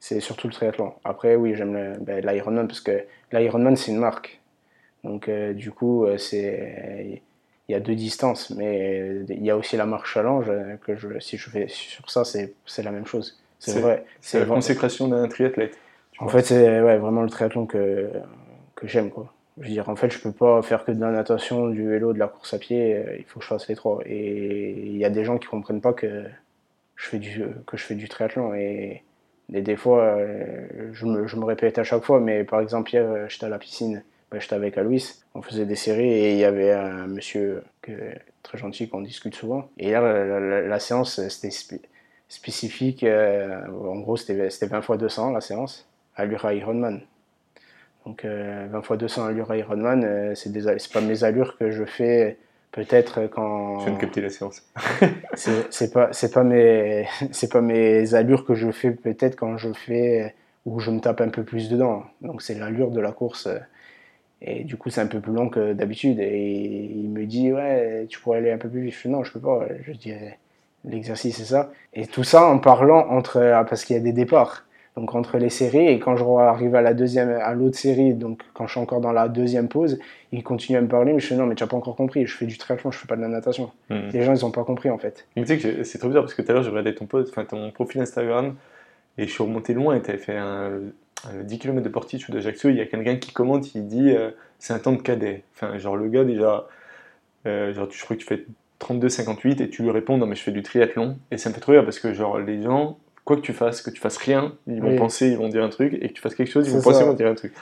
[0.00, 0.94] C'est surtout le triathlon.
[1.04, 4.40] Après, oui, j'aime ben, l'Ironman parce que l'Ironman c'est une marque.
[5.04, 7.22] Donc euh, du coup, c'est
[7.68, 10.96] il y a deux distances, mais il y a aussi la marque challenge euh, que
[10.96, 13.38] je, si je fais sur ça, c'est la même chose.
[13.58, 14.04] C'est vrai.
[14.20, 15.76] C'est la consécration d'un triathlète.
[16.20, 18.10] En fait, c'est ouais, vraiment le triathlon que,
[18.74, 19.10] que j'aime.
[19.10, 19.32] Quoi.
[19.58, 22.12] Je veux dire, en fait, je peux pas faire que de la natation, du vélo,
[22.12, 22.96] de la course à pied.
[22.96, 24.00] euh, Il faut que je fasse les trois.
[24.06, 26.24] Et il y a des gens qui comprennent pas que
[26.96, 28.54] je fais du, que je fais du triathlon.
[28.54, 29.02] Et,
[29.52, 32.20] et des fois, euh, je me, je me répète à chaque fois.
[32.20, 34.02] Mais par exemple, hier, j'étais à la piscine.
[34.34, 34.98] J'étais avec Alois.
[35.34, 37.92] On faisait des séries et il y avait un monsieur que,
[38.42, 39.68] très gentil qu'on discute souvent.
[39.78, 41.80] Et là, la, la- la- la séance, c'était spé-
[42.28, 43.04] spécifique.
[43.04, 45.86] euh, en gros, c'était c'était 20 fois 200 la séance
[46.16, 47.00] allure Ironman.
[48.06, 52.36] Donc euh, 20 fois 200 allure Ironman, euh, c'est pas mes allures que je fais
[52.72, 54.62] peut-être quand Je viens de capter la séance.
[55.34, 59.72] c'est pas c'est pas mes c'est pas mes allures que je fais peut-être quand je
[59.72, 60.34] fais
[60.66, 62.04] où je me tape un peu plus dedans.
[62.22, 63.58] Donc c'est l'allure de la course euh,
[64.40, 68.06] et du coup c'est un peu plus long que d'habitude et il me dit ouais
[68.08, 68.94] tu pourrais aller un peu plus vite.
[68.94, 69.66] Je fais non je peux pas.
[69.86, 70.12] Je dis
[70.84, 74.12] l'exercice c'est ça et tout ça en parlant entre ah, parce qu'il y a des
[74.12, 74.64] départs.
[74.96, 78.42] Donc entre les séries et quand je arrive à la deuxième à l'autre série donc
[78.52, 80.00] quand je suis encore dans la deuxième pause
[80.32, 82.26] il continue à me parler mais je fais non mais tu n'as pas encore compris
[82.26, 84.08] je fais du triathlon je fais pas de la natation Hmm.
[84.12, 86.24] les gens ils ont pas compris en fait Mais tu sais que c'est trop bizarre
[86.24, 88.56] parce que tout à l'heure, je regardais ton, post, enfin, ton profil Instagram
[89.16, 90.80] et je suis remonté loin et tu avais fait un
[91.42, 92.70] 10 km de portage d'Ajaccio.
[92.70, 95.44] Il y a quelqu'un qui commente, il dit euh, c'est un temps de cadet.
[95.54, 96.66] Enfin, genre le gars, déjà,
[97.46, 98.44] euh, genre, tu- je crois que tu fais
[98.78, 101.18] 32-58 et tu lui réponds non, mais je fais du triathlon.
[101.30, 103.82] Et ça me fait trop rire parce que, genre, les gens, quoi que tu fasses,
[103.82, 104.96] que tu fasses rien, ils vont Oui.
[104.96, 107.00] penser, ils vont dire un truc et que tu fasses quelque chose, ils vont penser,
[107.00, 107.52] ils vont dire un truc.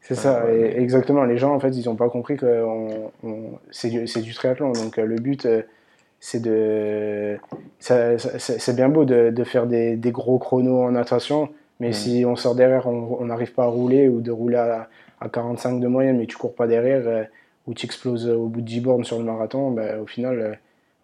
[0.00, 1.24] C'est ça, et exactement.
[1.24, 2.64] Les gens, en fait, ils n'ont pas compris que
[3.70, 4.72] c'est du, triathlon.
[4.72, 5.62] Donc, euh, le but, euh,
[6.18, 7.38] c'est de.
[7.78, 11.50] C'est c'est bien beau de, de faire des, des gros chronos en natation,
[11.82, 11.92] mais Mm.
[11.92, 14.88] si on sort derrière, on n'arrive pas à rouler ou de rouler à,
[15.20, 17.24] à 45 de moyenne, mais tu cours pas derrière euh,
[17.66, 20.54] ou tu exploses au bout de 10 bornes sur le marathon, ben, au final, euh,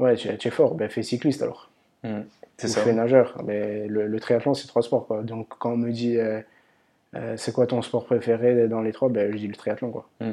[0.04, 0.74] ouais, tu, tu es fort.
[0.76, 1.70] Ben, fais cycliste alors.
[2.04, 2.20] Mm.
[2.56, 2.80] C'est ça.
[2.80, 3.40] fais nageur.
[3.44, 5.06] Mais le, le triathlon, c'est trois sports.
[5.06, 5.22] Quoi.
[5.22, 6.40] Donc quand on me dit euh,
[7.16, 9.90] euh, c'est quoi ton sport préféré dans les trois, ben, je dis le triathlon.
[9.90, 10.08] Quoi.
[10.20, 10.32] Mm.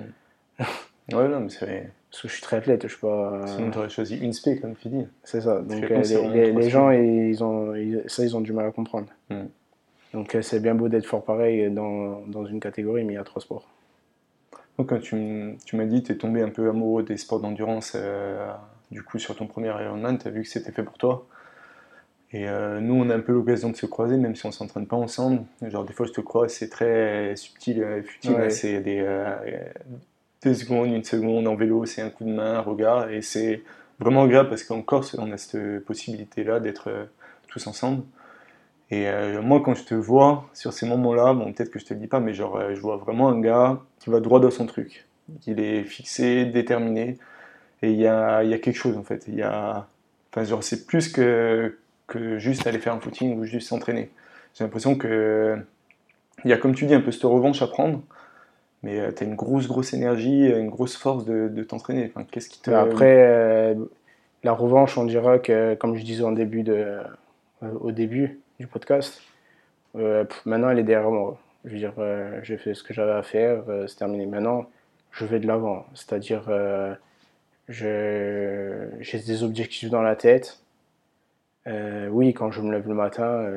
[1.16, 1.90] ouais, non, mais c'est.
[2.12, 3.42] Parce que je suis triathlète, je suis pas.
[3.48, 5.06] Sinon, tu aurais choisi une spé, comme tu dis.
[5.24, 5.60] C'est ça.
[5.60, 6.02] Donc euh,
[6.54, 9.08] les, gens, ils ont, ils- ça, ils ont du mal à comprendre.
[10.16, 13.20] Donc euh, c'est bien beau d'être fort pareil dans, dans une catégorie, mais il y
[13.20, 13.68] a trois sports.
[14.78, 17.40] Donc, quand tu, tu m'as dit que tu es tombé un peu amoureux des sports
[17.40, 18.52] d'endurance, euh,
[18.92, 21.28] du coup, sur ton premier Ironman, tu as vu que c'était fait pour toi.
[22.32, 24.88] Et euh, nous, on a un peu l'occasion de se croiser, même si on s'entraîne
[24.88, 25.44] pas ensemble.
[25.62, 28.32] Genre, des fois, je te croise, c'est très subtil et futile.
[28.32, 28.50] Ouais.
[28.50, 29.34] C'est des, euh,
[30.44, 33.10] deux secondes, une seconde en vélo, c'est un coup de main, un regard.
[33.10, 33.64] Et c'est
[34.00, 37.06] vraiment agréable parce qu'en Corse, on a cette possibilité-là d'être euh,
[37.48, 38.04] tous ensemble.
[38.92, 41.94] Et euh, moi, quand je te vois sur ces moments-là, bon, peut-être que je te
[41.94, 44.52] le dis pas, mais genre, euh, je vois vraiment un gars qui va droit dans
[44.52, 45.06] son truc.
[45.48, 47.18] Il est fixé, déterminé,
[47.82, 49.26] et il y a, y a quelque chose en fait.
[49.28, 49.88] Il y a,
[50.32, 54.12] enfin, genre, c'est plus que, que juste aller faire un footing ou juste s'entraîner.
[54.54, 55.58] J'ai l'impression que
[56.44, 58.04] il y a, comme tu dis, un peu cette revanche à prendre,
[58.84, 62.12] mais tu as une grosse, grosse énergie, une grosse force de, t'entraîner.
[62.14, 62.70] Enfin, qu'est-ce qui te.
[62.70, 63.74] Après, euh,
[64.44, 67.00] la revanche, on dira que, comme je disais en début de,
[67.64, 69.22] euh, au début du podcast,
[69.96, 71.40] euh, maintenant elle est derrière moi.
[71.66, 74.26] Je veux dire, euh, j'ai fait ce que j'avais à faire, euh, c'est terminé.
[74.26, 74.70] Maintenant,
[75.12, 75.86] je vais de l'avant.
[75.96, 76.44] C'est-à-dire,
[77.70, 78.90] j'ai
[79.26, 80.62] des objectifs dans la tête.
[81.66, 83.50] Oui, quand je me lève le matin,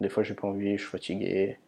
[0.00, 1.58] des fois j'ai pas envie, je suis fatigué.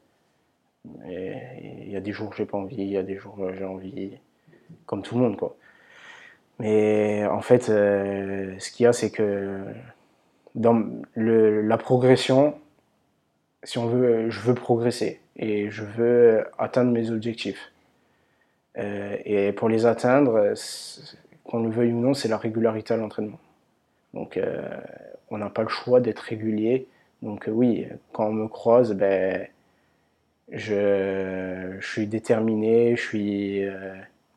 [1.07, 4.19] Il y a des jours j'ai pas envie, il y a des jours j'ai envie,
[4.87, 5.57] comme tout le monde, quoi.
[6.59, 9.65] Mais en fait, ce qu'il y a, c'est que
[10.59, 12.55] dans le, la progression,
[13.63, 17.73] si on veut, je veux progresser et je veux atteindre mes objectifs.
[18.77, 20.53] Euh, et pour les atteindre,
[21.45, 23.39] qu'on le veuille ou non, c'est la régularité à l'entraînement.
[24.15, 24.63] Donc, euh,
[25.31, 26.87] on n'a pas le choix d'être régulier.
[27.23, 29.47] Donc, euh, oui, quand on me croise, ben,
[30.51, 33.67] je, je suis déterminé, je suis.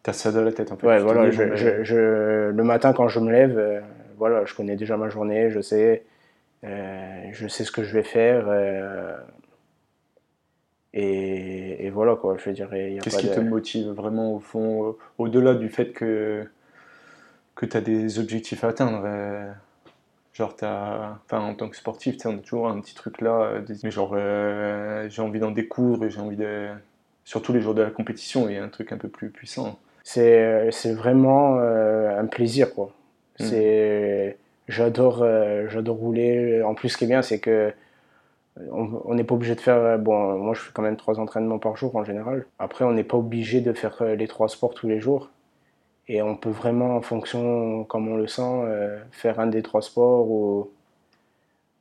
[0.04, 0.88] T'as ça dans la tête en fait.
[0.88, 3.84] Ouais, voilà, je, ben, je, le matin quand je me lève,
[4.18, 6.04] voilà, je connais déjà ma journée, je sais,
[6.64, 8.46] je sais ce que je vais faire.
[8.48, 9.18] euh,
[10.94, 13.34] et, et voilà, quoi, je veux dire, Qu'est-ce qui de...
[13.34, 16.46] te motive vraiment au fond, euh, au-delà du fait que,
[17.56, 19.52] que tu as des objectifs à atteindre euh,
[20.34, 23.76] Genre, enfin, en tant que sportif, on a toujours un petit truc là, euh, des-
[23.84, 26.70] mais genre, euh, j'ai envie d'en découdre, et j'ai envie de.
[27.26, 29.78] Surtout les jours de la compétition, il y a un truc un peu plus puissant.
[30.04, 32.94] C'est, vraiment euh, un plaisir, quoi.
[33.40, 33.44] Mm.
[33.44, 34.38] C'est,
[34.72, 36.64] j'adore, euh, j'adore rouler.
[36.64, 37.74] En plus, ce qui est bien, c'est que
[38.72, 39.78] on on n'est pas obligé de faire.
[39.78, 42.46] euh, Bon, moi, je fais quand même trois entraînements par jour en général.
[42.60, 45.30] Après, on n'est pas obligé de faire euh, les trois sports tous les jours.
[46.08, 49.82] Et on peut vraiment, en fonction, comme on le sent, euh, faire un des trois
[49.82, 50.70] sports ou,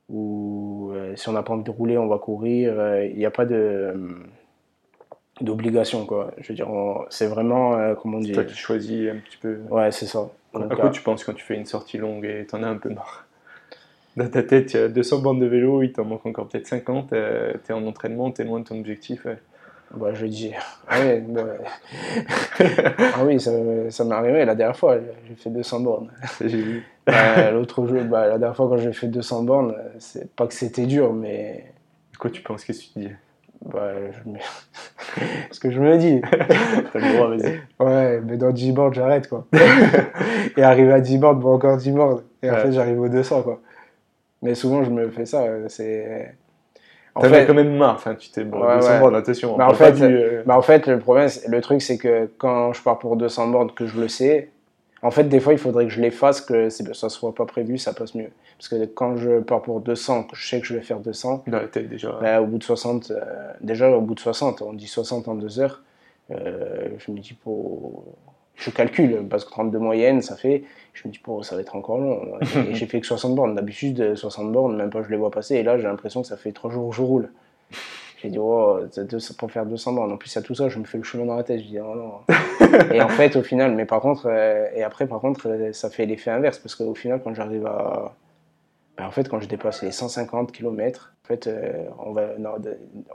[0.09, 2.73] ou euh, si on n'a pas envie de rouler, on va courir.
[2.79, 3.93] Euh, Il n'y a pas de euh,
[5.41, 6.31] d'obligation, quoi.
[6.39, 6.69] Je veux dire,
[7.09, 8.31] c'est vraiment, euh, comment dit.
[8.31, 9.59] toi qui choisis un petit peu.
[9.69, 10.29] Ouais, c'est ça.
[10.53, 12.67] Donc, à quoi euh, tu penses quand tu fais une sortie longue et t'en as
[12.67, 13.25] un peu marre?
[14.17, 16.67] Dans ta tête, il y a 200 bandes de vélo, il t'en manque encore peut-être
[16.67, 19.23] 50, euh, t'es en entraînement, t'es loin de ton objectif.
[19.23, 19.37] ouais.
[19.95, 20.51] bah, je dis.
[20.87, 21.45] Ah, ouais, bah,
[22.59, 23.51] ah oui, ça,
[23.89, 26.11] ça m'est arrivé la dernière fois, j'ai fait 200 bornes.
[26.41, 26.85] J'ai vu.
[27.09, 30.53] Euh, L'autre jour, bah, la dernière fois quand j'ai fait 200 bornes, c'est pas que
[30.53, 31.71] c'était dur, mais
[32.21, 32.63] Quoi tu penses?
[32.63, 33.11] Qu'est-ce que tu dis?
[33.65, 35.21] Bah, je
[35.51, 36.21] ce que je me dis.
[36.93, 37.59] T'as le droit, vas-y.
[37.79, 39.45] Ouais, mais dans 10 bornes, j'arrête quoi.
[40.57, 42.21] et arrivé à 10 bornes, bon, encore 10 bornes.
[42.43, 42.59] Et en Ouais.
[42.61, 43.59] fait, j'arrive aux 200 quoi.
[44.41, 45.43] Mais souvent, je me fais ça.
[45.43, 46.35] euh, C'est.
[47.13, 48.99] En fait, quand même marre, enfin, tu t'es bon, Ouais, 200 ouais.
[48.99, 49.53] bornes, attention.
[49.53, 50.17] on Mais en fait, du,
[50.49, 53.85] en fait, le problème, le truc, c'est que quand je pars pour 200 bornes, que
[53.85, 54.49] je le sais,
[55.03, 57.77] en fait, des fois, il faudrait que je les fasse, que ça soit pas prévu,
[57.77, 58.29] ça passe mieux.
[58.57, 61.45] Parce que quand je pars pour 200, que je sais que je vais faire 200,
[61.47, 62.17] dans la tête déjà.
[62.21, 65.33] bah, au bout de 60, euh, déjà au bout de 60, on dit 60 en
[65.33, 65.81] 2 heures,
[66.29, 68.03] euh, je me dis, pour...
[68.55, 71.75] je calcule, parce que 32 moyenne, ça fait, je me dis, pour ça va être
[71.75, 72.37] encore long.
[72.69, 73.55] Et j'ai fait que 60 bornes.
[73.55, 76.27] D'habitude, euh, 60 bornes, même pas je les vois passer, et là, j'ai l'impression que
[76.27, 77.31] ça fait 3 jours que je roule.
[78.21, 78.79] J'ai dit, oh,
[79.37, 80.11] pour faire 200 bornes.
[80.11, 81.61] En plus, il y a tout ça, je me fais le chemin dans la tête.
[81.61, 82.19] Je dis, oh non.
[82.93, 85.89] et en fait, au final, mais par contre, euh, et après, par contre, euh, ça
[85.89, 86.59] fait l'effet inverse.
[86.59, 88.13] Parce qu'au final, quand j'arrive à.
[88.97, 92.51] ben, en fait, quand je dépasse les 150 km, en fait, euh, on va, non,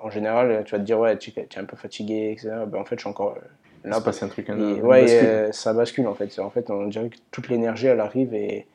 [0.03, 2.65] en général, tu vas te dire, ouais, tu, es un peu fatigué, etc.
[2.67, 3.37] Ben, en fait, je suis encore.
[3.85, 5.49] Là, se passe un truc, un, et- un ouais, bascule.
[5.53, 6.37] ça bascule en fait.
[6.41, 8.67] En fait, on dirait que toute l'énergie elle arrive et,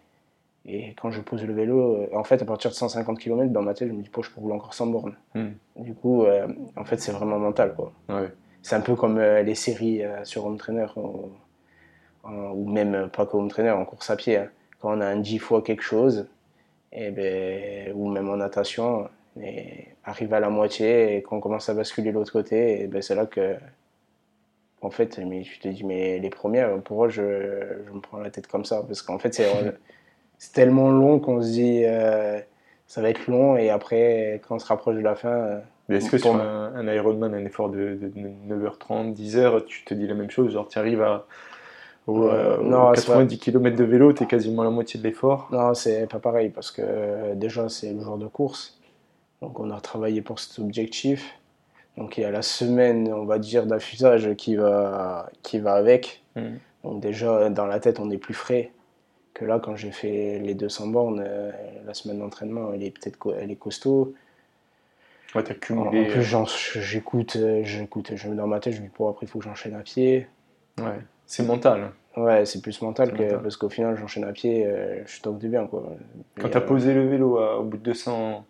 [0.65, 3.63] et quand je pose le vélo, euh, en fait, à partir de 150 km, dans
[3.63, 5.15] ma tête, je me dis, oh, je peux rouler encore 100 bornes.
[5.33, 5.49] Hmm.
[5.75, 7.91] Du coup, euh, en fait, c'est vraiment mental quoi.
[8.09, 8.29] Ouais.
[8.61, 13.35] C'est un peu comme euh, les séries euh, sur Home Trainer ou, même pas que
[13.35, 14.37] Home Trainer, en course à pied.
[14.37, 14.49] hein.
[14.79, 16.27] Quand on a un 10 fois quelque chose
[16.91, 19.09] et ben, ou même en natation,
[19.41, 23.01] et arrive à la moitié et qu'on commence à basculer de l'autre côté, et ben,
[23.01, 23.55] c'est là que,
[24.81, 27.21] en fait, mais tu te dis, mais les premières, pourquoi je,
[27.87, 29.47] je me prends la tête comme ça Parce qu'en fait, c'est,
[30.41, 32.39] c'est tellement long qu'on se dit, euh,
[32.87, 35.29] ça va être long, et après, quand on se rapproche de la fin.
[35.29, 38.11] euh, Mais est-ce que sur un, un Ironman, un effort de, de
[38.49, 41.27] 9h30, 10h, tu te dis la même chose Genre, tu arrives à
[42.07, 45.47] aux, Euh, non, 90 km de vélo, tu es quasiment la moitié de l'effort.
[45.51, 48.79] Non, c'est pas pareil parce que euh, déjà c'est le jour de course.
[49.43, 51.35] Donc on a travaillé pour cet objectif.
[51.97, 56.23] Donc il y a la semaine, on va dire, d'affûtage qui va, qui va avec.
[56.35, 56.57] Mhm.
[56.83, 58.71] Donc déjà dans la tête on est plus frais
[59.33, 61.23] que là quand j'ai fait les 200 bornes.
[61.25, 61.51] euh,
[61.85, 64.13] la semaine d'entraînement elle est peut-être co- elle est costaud.
[65.33, 66.05] Ouais, t'as En, en cumulé.
[66.05, 69.25] plus j'en- j'écoute, euh, j'écoute, je mets dans ma tête, je me dis bon après
[69.25, 70.27] il faut que j'enchaîne à pied.
[70.79, 70.99] euh, ouais.
[71.25, 71.91] C'est mental.
[72.17, 73.39] Ouais, c'est plus mental que mental.
[73.41, 75.83] parce qu'au final j'enchaîne à pied, euh, je stocke du bien quoi.
[76.35, 78.45] Quand Et, tu as euh, posé le vélo à- au bout de 200,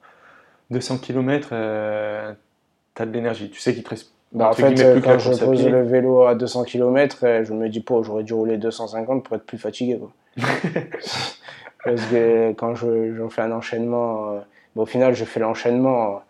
[0.72, 3.52] 200 km, tu as de l'énergie.
[3.52, 6.24] Tu sais qu'il te reste Bah, en fait, euh, plus quand je pose le vélo
[6.24, 9.98] à 200 km, je me dis pas, j'aurais dû rouler 250 pour être plus fatigué.
[10.00, 10.12] Quoi.
[11.84, 14.40] Parce que quand je, je fais un enchaînement, euh,
[14.76, 16.22] bon, au final, je fais l'enchaînement,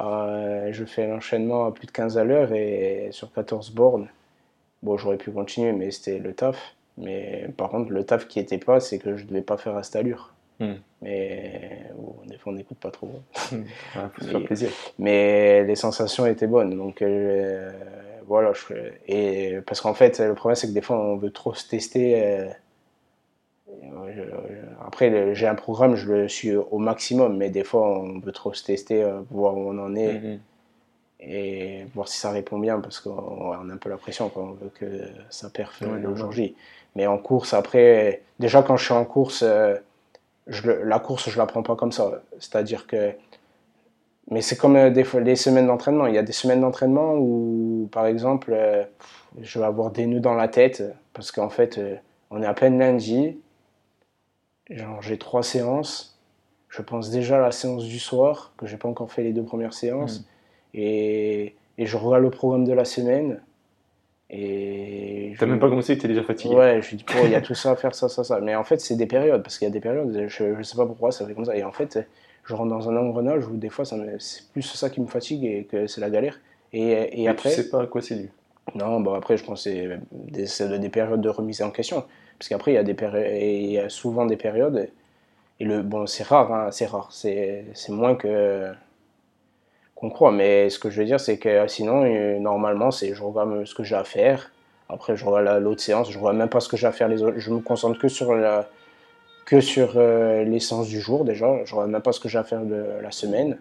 [0.00, 4.08] euh, je fais l'enchaînement à plus de 15 à l'heure et sur 14 bornes.
[4.82, 6.74] Bon, j'aurais pu continuer, mais c'était le taf.
[6.96, 9.82] Mais par contre, le taf qui était pas, c'est que je devais pas faire à
[9.82, 10.32] cette allure.
[10.60, 10.76] Hmm.
[11.02, 13.10] Mais bon, des fois, on n'écoute pas trop.
[13.52, 13.58] Ouais,
[14.14, 14.70] faut se faire Et- plaisir.
[14.98, 17.70] mais les sensations étaient bonnes donc euh,
[18.26, 18.72] voilà je,
[19.06, 22.14] et parce qu'en fait le problème c'est que des fois on veut trop se tester
[22.24, 22.46] euh,
[24.86, 28.52] après j'ai un programme je le suis au maximum mais des fois on veut trop
[28.54, 30.38] se tester euh, voir où on en est Mhm.
[31.20, 34.42] et voir si ça répond bien parce qu'on on a un peu la pression quoi.
[34.44, 34.86] on veut que
[35.30, 36.16] ça perfe Ouais, le normal.
[36.16, 36.54] jour J
[36.94, 39.76] mais en course après déjà quand je suis en course euh,
[40.46, 43.12] je la course je la prends pas comme ça c'est à dire que
[44.30, 47.14] mais c'est comme euh, des fois les semaines d'entraînement il y a des semaines d'entraînement
[47.16, 48.54] où par exemple
[49.40, 51.80] je vais avoir des nœuds dans la tête parce qu'en fait
[52.30, 53.38] on est à peine lundi
[54.70, 56.16] genre j'ai trois séances
[56.68, 59.44] je pense déjà à la séance du soir que j'ai pas encore fait les deux
[59.44, 60.24] premières séances
[60.74, 63.40] et, et je regarde le programme de la semaine.
[64.28, 66.54] Et T'as je- même pas commencé, t'es déjà fatigué.
[66.54, 68.40] Ouais, je dis, bon, il y a tout ça à faire, ça, ça, ça.
[68.40, 70.76] Mais en fait, c'est des périodes, parce qu'il y a des périodes, je, je sais
[70.76, 71.56] pas pourquoi ça fait comme ça.
[71.56, 71.98] Et en fait,
[72.44, 75.44] je rentre dans un engrenage où des fois, me- c'est plus ça qui me fatigue
[75.44, 76.40] et que c'est la galère.
[76.72, 78.30] Et, après, tu sais pas à quoi c'est dû.
[78.74, 82.04] non, bon, après, je pense que c'est des, c'est des périodes de remise en question.
[82.38, 84.88] Parce qu'après, il y a souvent des périodes.
[85.60, 87.08] Et le, bon, c'est rare, hein, c'est rare.
[87.12, 88.72] C'est, moins que
[89.94, 90.32] qu'on croit.
[90.32, 93.74] Mais ce que je veux dire, c'est que sinon, euh, normalement, c'est je regarde ce
[93.74, 94.52] que j'ai à faire.
[94.88, 96.10] Après, je regarde la- l'autre séance.
[96.10, 97.38] Je regarde même pas ce que j'ai à faire les autres.
[97.38, 98.68] Je me concentre que sur la
[99.46, 101.64] que sur euh, les du jour déjà.
[101.64, 103.58] Je regarde même pas ce que j'ai à faire de la semaine.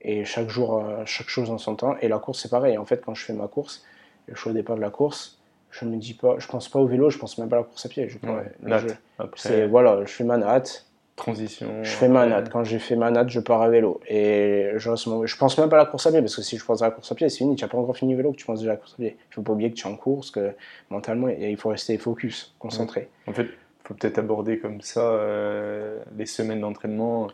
[0.00, 1.96] Et chaque jour, euh, chaque chose en son temps.
[2.00, 2.78] Et la course, c'est pareil.
[2.78, 3.84] En fait, quand je fais ma course,
[4.28, 5.37] je suis au départ de la course,
[5.80, 7.64] je me dis pas, je pense pas au vélo, je pense même pas à la
[7.64, 8.08] course à pied.
[8.08, 8.94] Je, Ouais, je-.
[9.18, 10.86] Après, voilà, je fais ma natte,
[11.16, 11.66] transition.
[11.82, 12.50] je fais ma natte.
[12.50, 14.00] Quand j'ai fait ma natte, je pars à vélo.
[14.08, 16.64] Et je, je pense même pas à la course à pied parce que si je
[16.64, 17.56] pense à la course à pied, c'est fini.
[17.56, 18.96] Tu n'as pas encore fini le vélo que tu penses déjà à la course à
[18.96, 19.16] pied.
[19.30, 20.52] Il faut pas oublier que tu es en course, que
[20.90, 23.08] mentalement, il faut rester focus, concentré.
[23.26, 23.48] En fait,
[23.84, 27.28] faut peut-être aborder comme ça euh, les semaines d'entraînement.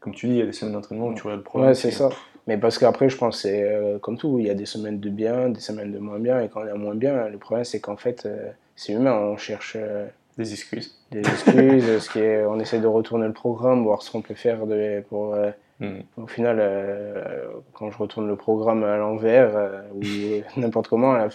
[0.00, 1.70] Comme tu dis, il y a des semaines d'entraînement où tu regardes le programme.
[1.70, 2.10] Ouais, c'est ça.
[2.46, 5.00] Mais parce qu'après, je pense que c'est euh, comme tout, il y a des semaines
[5.00, 6.40] de bien, des semaines de moins bien.
[6.40, 9.12] Et quand y a moins bien, le problème, c'est qu'en fait, euh, c'est humain.
[9.12, 10.06] On cherche euh,
[10.38, 10.98] Des excuses.
[11.10, 14.34] des excuses, ce qui est, on essaie de retourner le programme, voir ce qu'on peut
[14.34, 15.36] faire de, pour.
[15.80, 16.02] Mhm.
[16.16, 16.60] au final,
[17.72, 20.00] quand je retourne le programme à l'envers ou
[20.60, 21.28] n'importe comment, là,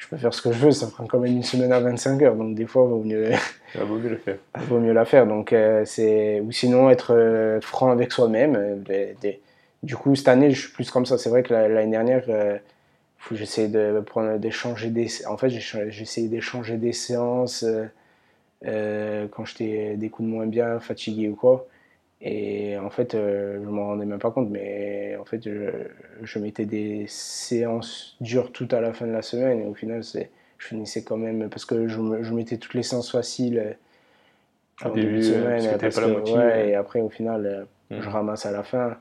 [0.00, 2.22] je peux faire ce que je veux, ça prend quand même une semaine à 25
[2.22, 2.34] heures.
[2.34, 3.30] Donc, des fois, il vaut mieux,
[3.74, 4.38] Il vaut mieux le faire.
[4.68, 5.26] vaut mieux la faire.
[5.26, 8.56] Donc, euh, c'est, ou sinon, être euh, franc avec soi-même.
[8.56, 9.40] euh, des-
[9.82, 11.18] du coup, cette année, je suis plus comme ça.
[11.18, 12.24] C'est vrai que la- l'année dernière,
[13.18, 15.26] faut j'essaie de prendre, d'échanger des.
[15.26, 17.64] En fait, essayé d'échanger des séances
[18.62, 21.66] quand j'étais des coups de moins bien, fatigué ou quoi.
[22.22, 25.70] Et en fait, euh, je m'en rendais même pas compte, mais en fait, je,
[26.22, 30.04] je mettais des séances dures tout à la fin de la semaine, et au final,
[30.04, 33.58] c'est, je finissais quand même, parce que je, me- je mettais toutes les séances faciles
[33.58, 33.72] euh,
[34.84, 36.70] Au début, de euh, semaine, parce t'avais parce pas la motive, ouais, ouais.
[36.70, 37.64] et après, au final, euh,
[37.98, 38.96] je ramasse à la fin.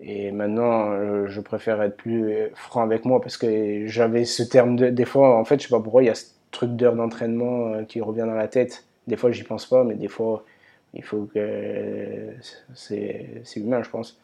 [0.00, 4.42] Et maintenant, euh, je préfère être plus euh, franc avec moi parce que j'avais ce
[4.44, 4.90] terme de.
[4.90, 7.74] Des fois, en fait, je sais pas pourquoi, il y a ce truc d'heure d'entraînement
[7.74, 8.86] euh, qui revient dans la tête.
[9.08, 10.44] Des fois, j'y pense pas, mais des fois,
[10.94, 12.30] il faut que.
[12.74, 14.20] C'est c'est humain, je pense.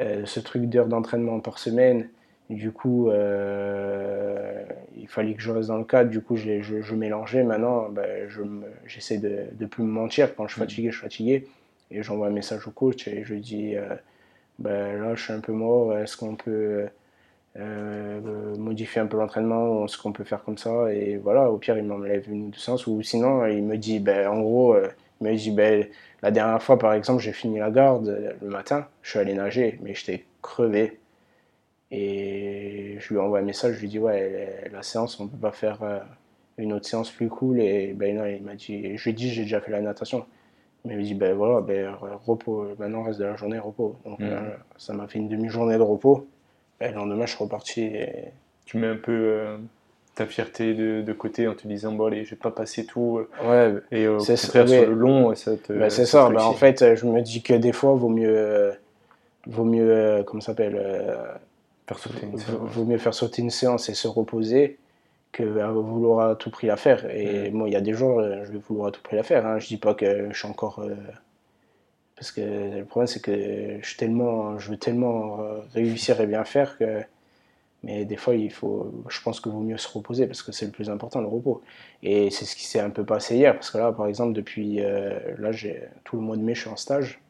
[0.00, 2.08] Euh, ce truc d'heure d'entraînement par semaine,
[2.50, 4.62] du coup, euh,
[4.96, 6.10] il fallait que je reste dans le cadre.
[6.10, 7.44] Du coup, je, je, je mélangeais.
[7.44, 8.42] Maintenant, ben, je
[8.86, 10.34] j'essaie de ne plus me mentir.
[10.36, 10.68] Quand je suis Mhm.
[10.68, 11.48] fatigué, je suis fatigué.
[11.90, 13.74] Et j'envoie un message au coach et je lui dis
[14.58, 16.86] ben, là, je suis un peu mort, est-ce qu'on peut
[18.58, 20.92] modifier un peu l'entraînement, est-ce qu'on peut faire comme ça?
[20.92, 22.86] Et voilà, au pire, il m'enlève une ou deux séances.
[22.86, 24.76] Ou sinon, il me dit, ben, en gros,
[25.20, 25.86] il me dit, ben,
[26.22, 29.78] la dernière fois, par exemple, j'ai fini la garde le matin, je suis allé nager,
[29.82, 30.98] mais j'étais crevé.
[31.90, 35.52] Et je lui envoie un message, je lui dis ouais, la séance, on peut pas
[35.52, 36.00] faire euh,
[36.58, 37.60] une autre séance plus cool.
[37.60, 40.26] Et ben il m'a dit, je lui ai dit j'ai déjà fait la natation.
[40.84, 43.96] Mais il m'a dit ben voilà, ben, repos, maintenant reste de la journée repos.
[44.04, 44.36] Donc mm.
[44.76, 46.26] ça m'a fait une demi-journée de repos.
[46.80, 47.82] Et le lendemain, je suis reparti.
[47.82, 48.24] Et...
[48.64, 49.58] Tu mets un peu euh,
[50.16, 53.18] ta fierté de, côté en te disant bon allez, je vais pas passer tout.
[53.18, 53.80] Euh, ouais.
[53.92, 55.72] Et au contraire sur le long, ça te.
[55.72, 56.28] Ben, c'est ça.
[56.28, 58.72] Ben, en fait, je me dis que des fois, vaut mieux,
[59.46, 60.82] vaut mieux, comment s'appelle
[61.86, 62.58] Faire sauter une séance.
[62.60, 64.78] Vaut mieux faire sauter une séance et se reposer
[65.30, 67.08] que vouloir à tout prix la faire.
[67.14, 69.22] Et moi, il y a des jours, euh, je vais vouloir à tout prix la
[69.22, 69.46] faire.
[69.46, 69.58] Hein.
[69.58, 70.80] Je dis pas que je suis encore.
[70.80, 70.94] Euh,
[72.16, 76.44] parce que le problème, c'est que je, tellement, je veux tellement euh, réussir et bien
[76.44, 77.02] faire que.
[77.86, 80.66] Mais des fois, il faut, je pense qu'il vaut mieux se reposer parce que c'est
[80.66, 81.62] le plus important, le repos.
[82.02, 83.54] Et c'est ce qui s'est un peu passé hier.
[83.54, 84.80] Parce que là, par exemple, depuis.
[85.38, 87.20] là, j'ai tout le mois de mai, je suis en stage.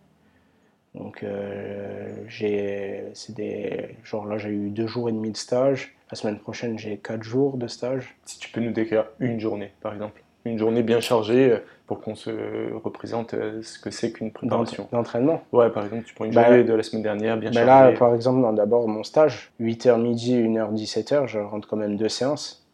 [0.97, 5.95] Donc, euh, j'ai, des, genre là, j'ai eu deux jours et demi de stage.
[6.11, 8.17] La semaine prochaine, j'ai quatre jours de stage.
[8.25, 12.01] Si tu peux nous décrire une journée, par exemple, une journée bien chargée euh, pour
[12.01, 14.89] qu'on se représente euh, ce que c'est qu'une préparation.
[14.93, 17.65] D'entraînement Ouais, par exemple, tu prends une bah, journée de la semaine dernière bien bah
[17.65, 17.93] chargée.
[17.93, 22.09] Là, par exemple, d'abord mon stage, 8h midi, 1h 17h, je rentre quand même deux
[22.09, 22.67] séances.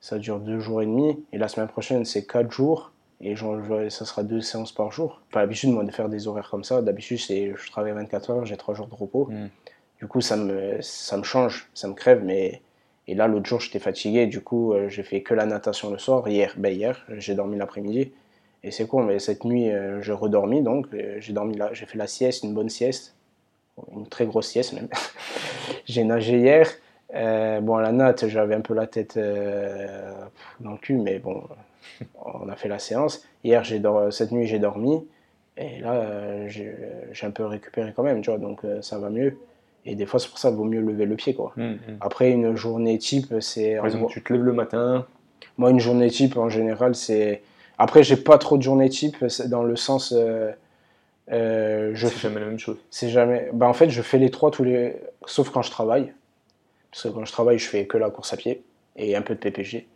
[0.00, 1.24] Ça dure deux jours et demi.
[1.32, 2.92] Et la semaine prochaine, c'est quatre jours.
[3.20, 3.56] Et genre,
[3.88, 5.22] ça sera deux séances par jour.
[5.32, 6.82] Pas l'habitude, moi, de faire des horaires comme ça.
[6.82, 9.28] D'habitude, c'est je travaille 24 heures, j'ai trois jours de repos.
[9.30, 9.48] Hmm.
[9.98, 12.22] Du coup, ça me, ça me change, ça me crève.
[12.24, 12.60] Mais...
[13.08, 14.26] Et là, l'autre jour, j'étais fatigué.
[14.26, 16.28] Du coup, euh, j'ai fait que la natation le soir.
[16.28, 18.12] Hier, ben hier j'ai dormi l'après-midi.
[18.62, 20.62] Et c'est cool, mais cette nuit, euh, je redormis.
[20.62, 23.14] Donc, euh, j'ai dormi là, j'ai fait la sieste, une bonne sieste.
[23.94, 24.88] Une très grosse sieste même.
[25.84, 26.68] j'ai nagé hier.
[27.62, 29.18] bon, à la natte, j'avais un peu la tête
[30.60, 31.44] dans le cul, mais bon,
[32.24, 33.22] on a fait la séance.
[33.44, 35.06] Hier, j'ai cette nuit, j'ai dormi.
[35.56, 39.08] Et là, euh, j'ai un peu récupéré quand même, tu vois, donc euh, ça va
[39.08, 39.38] mieux.
[39.86, 41.52] Et des fois, c'est pour ça qu'il vaut mieux lever le pied, quoi.
[41.56, 41.96] Hum, hum.
[42.00, 43.76] Après, une journée type, c'est...
[43.76, 45.06] Par exemple, tu te lèves le matin
[45.56, 47.42] Moi, une journée type, en général, c'est...
[47.78, 50.12] Après, j'ai pas trop de journées type, dans le sens...
[50.12, 50.52] Euh,
[51.94, 52.78] je c'est jamais la même chose.
[52.90, 53.48] C'est jamais...
[53.52, 54.96] Bah, en fait, je fais les trois tous les...
[55.26, 56.12] Sauf quand je travaille.
[56.90, 58.62] Parce que quand je travaille, je fais que la course à pied
[58.96, 59.86] et un peu de PPG.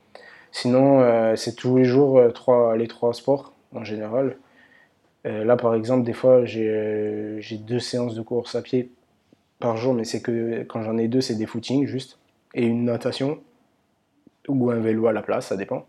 [0.53, 4.37] Sinon, euh, c'est tous les jours euh, trois, les trois sports en général.
[5.27, 8.91] Euh, là, par exemple, des fois, j'ai deux séances de course à pied
[9.61, 12.19] par jour, mais c'est que quand j'en ai deux, c'est des footings juste,
[12.55, 13.41] et une natation,
[14.49, 15.87] ou un vélo à la place, ça dépend.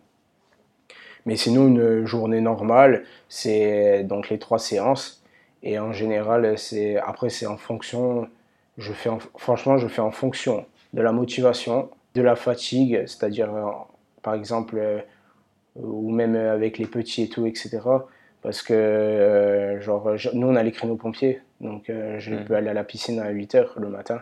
[1.26, 5.24] Mais sinon, une journée normale, c'est donc les trois séances.
[5.64, 8.28] Et en général, c'est après, c'est en fonction,
[8.78, 13.50] je fais franchement, je fais en fonction de la motivation, de la fatigue, c'est-à-dire
[14.24, 15.00] par exemple, euh,
[15.76, 17.80] ou même avec les petits et tout, etc.
[18.42, 22.46] Parce que, euh, genre, nous, on a les créneaux pompiers, donc euh, je mm.
[22.46, 24.22] peux aller à la piscine à 8h le matin.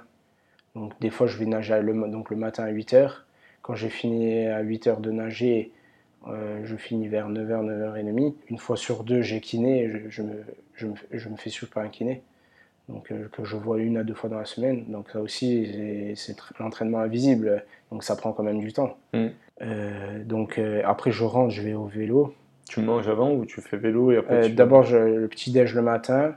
[0.76, 3.12] Donc, des fois, je vais nager le, donc, le matin à 8h.
[3.64, 5.72] Quand j'ai fini à 8h de nager,
[6.28, 8.36] je finis vers 9h, 9h30.
[8.50, 10.44] Une fois sur deux, j'ai kiné, je, me,
[10.76, 12.22] je, me, je me fais suivre par un kiné
[12.90, 14.86] donc euh, que je vois une à deux fois dans la semaine.
[14.90, 18.98] Donc ça aussi, c'est l'entraînement invisible, donc ça prend quand même du temps.
[19.14, 19.28] Mm.
[19.62, 22.34] Euh, donc euh, après, je rentre, je vais au vélo.
[22.68, 26.36] Tu manges avant ou tu fais vélo et après D'abord, le petit déj le matin.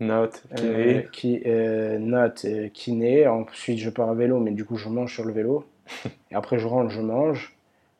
[0.00, 1.06] Note, kiné.
[1.12, 3.26] qui, note, kiné.
[3.26, 5.64] Ensuite, je pars à vélo, mais du coup, je mange sur le vélo.
[6.30, 7.54] et après, je rentre, je mange.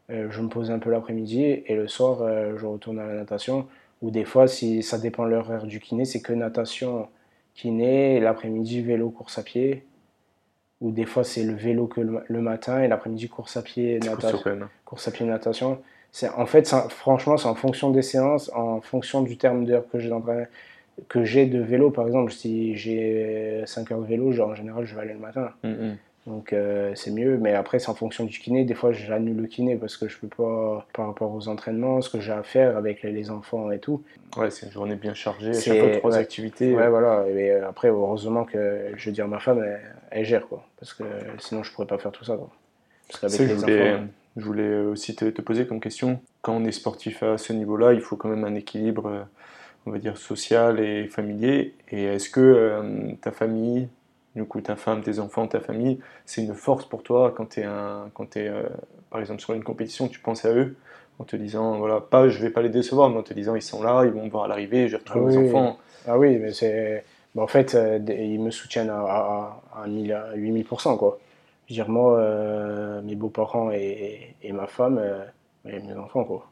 [0.08, 3.66] je me pose un peu l'après-midi et le soir, je retourne à la natation.
[4.02, 7.08] Ou des fois, si ça dépend de l'heure du kiné, c'est que natation
[7.54, 9.84] kiné, l'après-midi vélo, course à pied.
[10.80, 14.38] Ou des fois c'est le vélo que le, matin et l'après-midi course à pied, natation.
[14.86, 15.78] Course à pied, natation.
[16.36, 20.08] En fait, franchement, c'est en fonction des séances, en fonction du terme d'heure que j'ai
[21.08, 21.90] que j'ai de vélo.
[21.90, 25.18] Par exemple, si j'ai 5 heures de vélo, genre, en général, je vais aller le
[25.18, 25.50] matin.
[25.62, 25.96] Mm, mm.
[26.26, 28.64] Donc euh, c'est mieux, mais après c'est en fonction du kiné.
[28.64, 32.10] Des fois j'annule le kiné parce que je peux pas, par rapport aux entraînements, ce
[32.10, 34.02] que j'ai à faire avec les, enfants et tout.
[34.36, 36.74] Ouais, c'est une journée bien chargée, chaque fois trois activités.
[36.74, 37.26] Ouais, voilà.
[37.28, 39.64] Et après, heureusement que je veux dire, ma femme,
[40.10, 41.04] elle, gère quoi, parce que
[41.38, 42.36] sinon je pourrais pas faire tout ça.
[42.36, 42.50] Quoi.
[43.20, 43.96] Parce je, voulais,
[44.36, 47.92] je voulais aussi te, te, poser comme question quand on est sportif à ce niveau-là,
[47.92, 49.22] il faut quand même un équilibre, euh,
[49.86, 51.74] on va dire social et familier.
[51.90, 53.88] Et est-ce que ta famille
[54.36, 57.60] du coup, ta femme, tes enfants, ta famille, c'est une force pour toi quand tu
[57.60, 58.62] es, un, quand es euh,
[59.10, 60.76] par exemple, sur une compétition, tu penses à eux
[61.18, 63.62] en te disant, voilà, pas je vais pas les décevoir, mais en te disant, ils
[63.62, 65.78] sont là, ils vont me voir à l'arrivée, je retrouve mes enfants.
[66.06, 67.04] Ah oui, mais c'est.
[67.34, 71.18] bah, en fait, euh, ils me soutiennent à, à, à 1000 à 8000%, quoi.
[71.66, 75.24] Je veux dire, moi, euh, mes beaux-parents et, et ma femme, euh,
[75.68, 76.49] et mes enfants, quoi.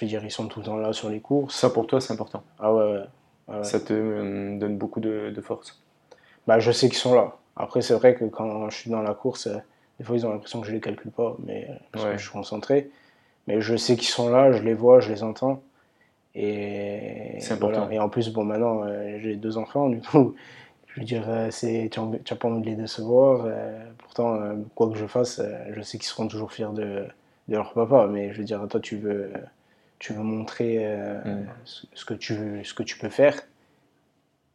[0.00, 1.54] Je veux dire, ils sont tout le temps là sur les courses.
[1.54, 2.42] Ça pour toi, c'est important.
[2.58, 3.02] Ah ouais, ouais.
[3.48, 3.64] Ah ouais.
[3.64, 5.78] Ça te euh, donne beaucoup de, de force.
[6.46, 7.36] Bah, je sais qu'ils sont là.
[7.54, 9.58] Après, c'est vrai que quand je suis dans la course, euh,
[9.98, 12.12] des fois, ils ont l'impression que je les calcule pas, mais euh, parce Ouais.
[12.12, 12.88] que je suis concentré.
[13.46, 15.60] Mais je sais qu'ils sont là, je les vois, je les entends.
[16.34, 17.76] Et C'est voilà.
[17.76, 17.90] important.
[17.92, 18.84] Et en plus, bon, maintenant,
[19.18, 20.34] j'ai deux enfants, du coup,
[20.86, 23.46] je veux dire, c'est, tu n'as pas envie de les décevoir.
[23.98, 24.38] pourtant,
[24.74, 25.42] quoi que je fasse,
[25.72, 27.04] je sais qu'ils seront toujours fiers de,
[27.48, 28.06] de leur papa.
[28.10, 29.32] Mais je veux dire, toi, tu veux,
[30.00, 31.46] tu veux montrer euh, Mm.
[31.64, 33.40] ce, ce que tu veux, ce que tu peux faire.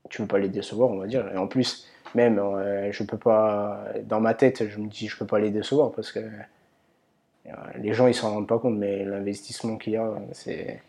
[0.10, 1.26] Tu veux pas les décevoir, on va dire.
[1.34, 3.86] Et en plus, même, euh, je peux pas.
[4.04, 7.93] Dans ma tête, je me dis, je peux pas les décevoir parce que euh, les
[7.93, 10.82] gens, ils s'en rendent pas compte, mais l'investissement qu'il y a, c'est.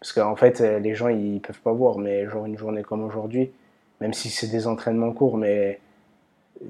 [0.00, 3.02] Parce qu'en fait, euh, les gens, ils peuvent pas voir, mais genre une journée comme
[3.04, 3.50] aujourd'hui,
[4.00, 5.78] même si c'est des entraînements courts, mais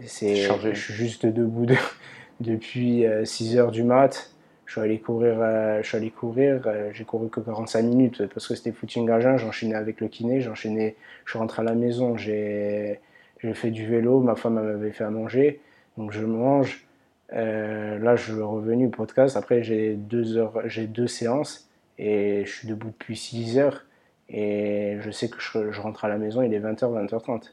[0.06, 0.36] c'est.
[0.74, 1.76] Je suis juste debout de-
[2.40, 4.30] depuis 6 heures du mat.
[4.70, 8.26] Je suis allé courir, euh, je suis allé courir, euh, j'ai couru que 45 minutes
[8.32, 10.94] parce que c'était footing à jeun, j'enchaînais avec le kiné, j'enchaînais,
[11.24, 13.00] je suis rentré à la maison, j'ai
[13.40, 15.58] j'ai fait du vélo, ma femme m'avait fait à manger,
[15.96, 16.86] donc je mange.
[17.32, 19.36] Euh, là, je suis revenu au podcast.
[19.36, 21.68] Après, j'ai deux heures, j'ai deux séances
[21.98, 23.86] et je suis debout depuis 6 heures.
[24.28, 27.50] Et je sais que je, je rentre à la maison, il est 20h, 20h30.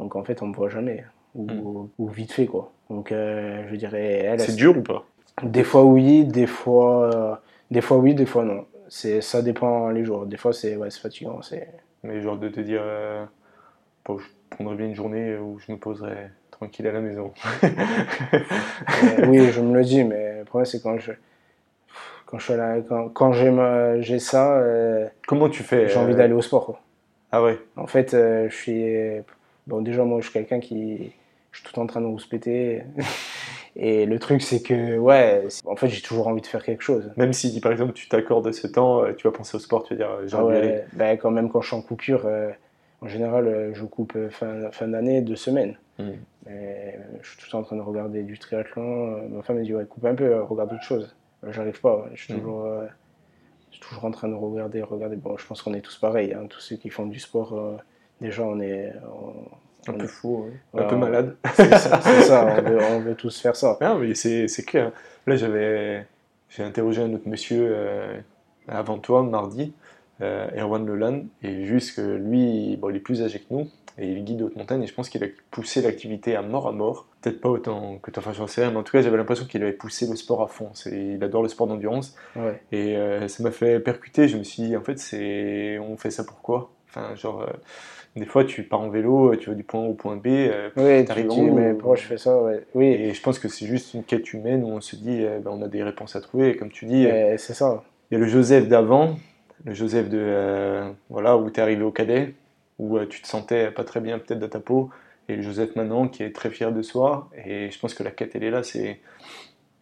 [0.00, 1.04] Donc en fait, on me voit jamais.
[1.36, 2.72] Ou, ou vite fait, quoi.
[2.90, 5.06] Donc euh, je dirais, elle, C'est dur ou pas?
[5.42, 7.34] Des fois oui, des fois, euh,
[7.70, 8.66] des fois oui, des fois non.
[8.88, 10.26] C'est, ça dépend les jours.
[10.26, 11.42] Des fois c'est, ouais, c'est fatigant.
[11.42, 11.68] C'est,
[12.04, 13.24] Mais genre de te dire, euh,
[14.04, 17.32] bon, je prendrais bien une journée où je me poserais tranquille à la maison.
[17.64, 21.12] Euh, oui, je me le dis, mais le problème c'est quand je,
[22.26, 25.88] quand je suis à la- quand, quand j'ai, ma- j'ai ça, euh, Comment tu fais
[25.88, 26.66] j'ai envie euh, d'aller au sport.
[26.66, 26.80] quoi.
[27.32, 28.96] Ah ouais En fait, euh, je suis,
[29.66, 31.12] bon déjà moi je suis quelqu'un qui,
[31.52, 32.82] je suis tout en train de rouspéter.
[33.78, 37.12] Et le truc c'est que, ouais, en fait j'ai toujours envie de faire quelque chose.
[37.16, 39.94] Même si par exemple tu t'accordes ce temps, euh, tu vas penser au sport, tu
[39.94, 40.84] vas dire euh, j'ai envie d'y ouais, aller.
[40.94, 42.50] ben, quand même quand je suis en coupure, euh,
[43.02, 45.76] en général, je coupe fin, fin d'année, deux semaines.
[45.98, 46.10] Mm.
[46.46, 49.28] Mais je suis tout le temps en train de regarder du triathlon.
[49.28, 51.14] Ma femme me dit ouais, coupe un peu, regarde autre chose.
[51.48, 52.10] J'arrive pas, ouais.
[52.14, 52.38] je suis Mm.
[52.38, 52.86] toujours, euh,
[53.70, 55.16] je suis toujours en train de regarder, regarder.
[55.16, 57.52] Bon, je pense qu'on est tous pareils, hein, tous ceux qui font du sport.
[57.52, 57.76] euh,
[58.22, 59.34] déjà, on est, on-
[59.88, 61.36] Un peu fou, un peu on- malade.
[61.54, 61.70] c'est
[62.22, 63.76] ça, on veut, on veut tous faire ça.
[63.80, 64.92] Non, mais c'est clair.
[65.26, 66.06] Là, j'avais
[66.48, 68.18] j'ai interrogé un autre monsieur euh,
[68.68, 69.72] avant toi, mardi,
[70.22, 73.68] euh, Erwan Leland, et juste que lui, bon, il est plus âgé que nous,
[73.98, 76.72] et il guide haute montagne, et je pense qu'il a poussé l'activité à mort à
[76.72, 77.06] mort.
[77.20, 79.44] Peut-être pas autant que toi, enfin, j'en sais rien, mais en tout cas, j'avais l'impression
[79.46, 80.70] qu'il avait poussé le sport à fond.
[80.86, 82.60] Il adore le sport d'endurance, Ouais.
[82.72, 84.28] et euh, ça m'a fait percuter.
[84.28, 84.98] Je me suis dit, en fait,
[85.80, 87.46] on fait ça pourquoi Enfin, genre, euh,
[88.16, 90.70] des fois, tu pars en vélo, tu vas du point A au point B, euh,
[90.76, 92.62] Oui, tu en dis, mais ou- pourquoi je fais ça ouais.
[92.74, 95.38] Oui, et je pense que c'est juste une quête humaine où on se dit, eh
[95.40, 96.50] ben, on a des réponses à trouver.
[96.50, 97.82] Et comme tu dis, euh, c'est ça.
[98.10, 99.18] il y a le Joseph d'avant,
[99.64, 102.34] le Joseph de euh, voilà où tu es arrivé au cadet,
[102.78, 104.90] où euh, tu te sentais pas très bien peut-être dans ta peau,
[105.28, 107.28] et le Joseph maintenant qui est très fier de soi.
[107.44, 109.00] Et je pense que la quête elle est là, c'est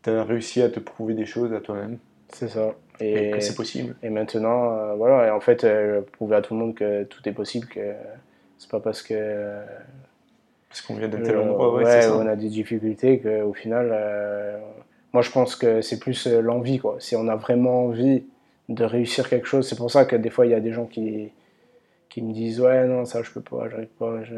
[0.05, 2.74] tu as réussi à te prouver des choses à toi-même C'est ça.
[3.01, 3.95] Et, Et, que c'est possible.
[4.03, 7.26] Et maintenant, euh, voilà, et en fait, euh, prouver à tout le monde que tout
[7.28, 7.95] est possible, que
[8.59, 9.14] c'est pas parce que
[10.68, 13.92] Parce qu'on vient d'un tel euh, endroit, ouais, ouais, on a des difficultés qu'au final,
[15.12, 16.97] moi je pense que c'est plus l'envie, quoi.
[17.01, 18.24] Si on a vraiment envie
[18.68, 20.86] de réussir quelque chose, c'est pour ça que des fois il y a des gens
[20.86, 21.30] qui,
[22.11, 24.24] qui me disent ouais non ça je peux pas, j'arrive pas.
[24.24, 24.34] je-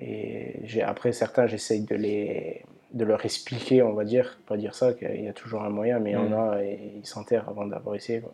[0.00, 4.92] Et après certains j'essaye de les de leur expliquer, on va dire, pas dire ça,
[4.94, 6.32] qu'il y a toujours un moyen, mais il y en Mm.
[6.34, 8.20] a et ils s'enterrent avant d'avoir essayé.
[8.20, 8.32] Quoi.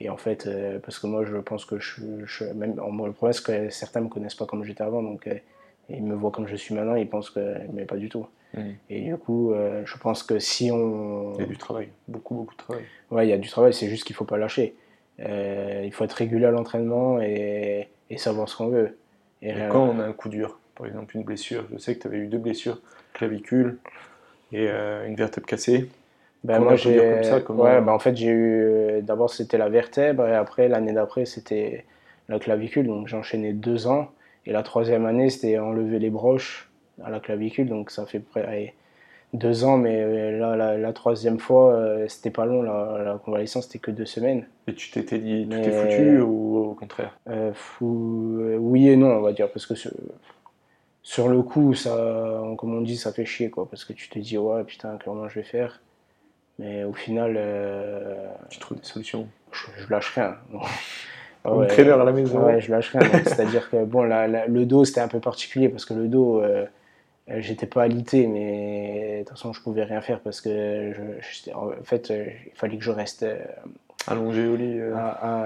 [0.00, 3.12] Et en fait, euh, parce que moi je pense que je, je même moi, le
[3.14, 5.34] problème c'est que certains me connaissent pas comme j'étais avant, donc euh,
[5.88, 8.26] ils me voient comme je suis maintenant, ils pensent que mais pas du tout.
[8.54, 8.60] Mm.
[8.90, 12.34] Et du coup, euh, je pense que si on Il y a du travail, beaucoup,
[12.34, 12.82] beaucoup de travail.
[13.10, 14.74] Ouais, il y a du travail, c'est juste qu'il faut pas lâcher.
[15.18, 18.98] Il faut être régulier à l'entraînement et, et savoir ce qu'on veut.
[19.40, 22.02] Et Et quand on a un coup dur, par exemple une blessure, je sais que
[22.02, 22.80] tu avais eu deux blessures,
[23.26, 23.78] clavicule
[24.52, 25.88] et euh, une vertèbre cassée.
[26.44, 29.58] ben, moi j'ai comme ça, comment- ouais, ben, en fait j'ai eu euh, d'abord c'était
[29.58, 31.84] la vertèbre et après l'année d'après c'était
[32.28, 32.86] la clavicule.
[32.86, 34.10] Donc j'ai enchaîné deux ans
[34.46, 36.68] et la troisième année c'était enlever les broches
[37.04, 37.68] à la clavicule.
[37.68, 38.74] Donc ça fait près
[39.34, 42.62] deux ans mais euh, là la, la troisième fois c'était pas long.
[42.62, 44.44] La, la convalescence c'était que deux semaines.
[44.66, 47.16] Et tu t'étais dit tout Mais- est foutu ou au contraire?
[47.28, 49.74] Euh, fou- oui et non, on va dire, parce que
[51.02, 54.18] sur, le coup, ça, comme on dit, ça fait chier, quoi, parce que tu te
[54.18, 55.80] dis, ouais, putain, comment je vais faire
[56.58, 60.36] Mais au final, euh, Tu trouves des solutions je, je lâche rien.
[61.44, 62.46] un traîneur à la maison.
[62.46, 63.02] Ouais, je lâche rien.
[63.24, 66.64] C'est-à-dire que bon, le dos, c'était un peu particulier parce que le dos, euh,
[67.28, 71.70] j'étais pas alité, mais de toute façon, je pouvais rien faire parce que je, en
[71.84, 73.26] fait, il fallait que je reste.
[74.06, 74.80] Allongé au lit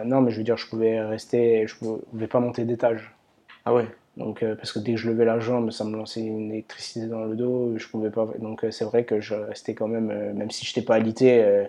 [0.05, 3.13] Non, mais je veux dire, je pouvais rester, je pouvais pas monter d'étage.
[3.65, 3.87] Ah ouais
[4.17, 7.07] donc, euh, parce que dès que je levais la jambe, ça me lançait une électricité
[7.07, 8.27] dans le dos, je pouvais pas.
[8.39, 10.95] Donc, euh, c'est vrai que je restais quand même, euh, même si je n'étais pas
[10.95, 11.67] alité,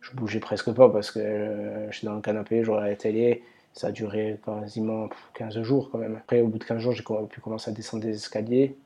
[0.00, 3.42] je bougeais presque pas parce que j'étais dans le canapé, je regardais la télé.
[3.74, 6.16] Ça a duré quasiment 15 jours quand même.
[6.16, 8.76] Après, au bout de 15 jours, j'ai pu commencer à descendre des escaliers.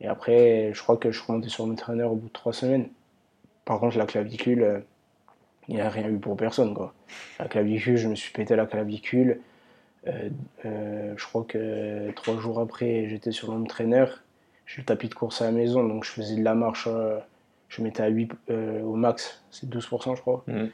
[0.00, 2.88] Et après, je crois que je remontais sur mon traîneur au bout de 3 semaines.
[3.64, 4.82] Par contre, la clavicule,
[5.68, 6.74] il n'y a rien eu pour personne.
[6.74, 6.94] Quoi.
[7.38, 9.40] La clavicule, je me suis pété la clavicule.
[10.06, 10.30] Euh,
[10.64, 14.22] euh, je crois que trois jours après, j'étais sur l'entraîneur.
[14.66, 16.88] J'ai le tapis de course à la maison, donc je faisais de la marche.
[16.90, 17.18] Euh,
[17.68, 18.32] je mettais à 8
[18.84, 20.42] au max, c'est 12%, je crois.
[20.46, 20.70] Mhm.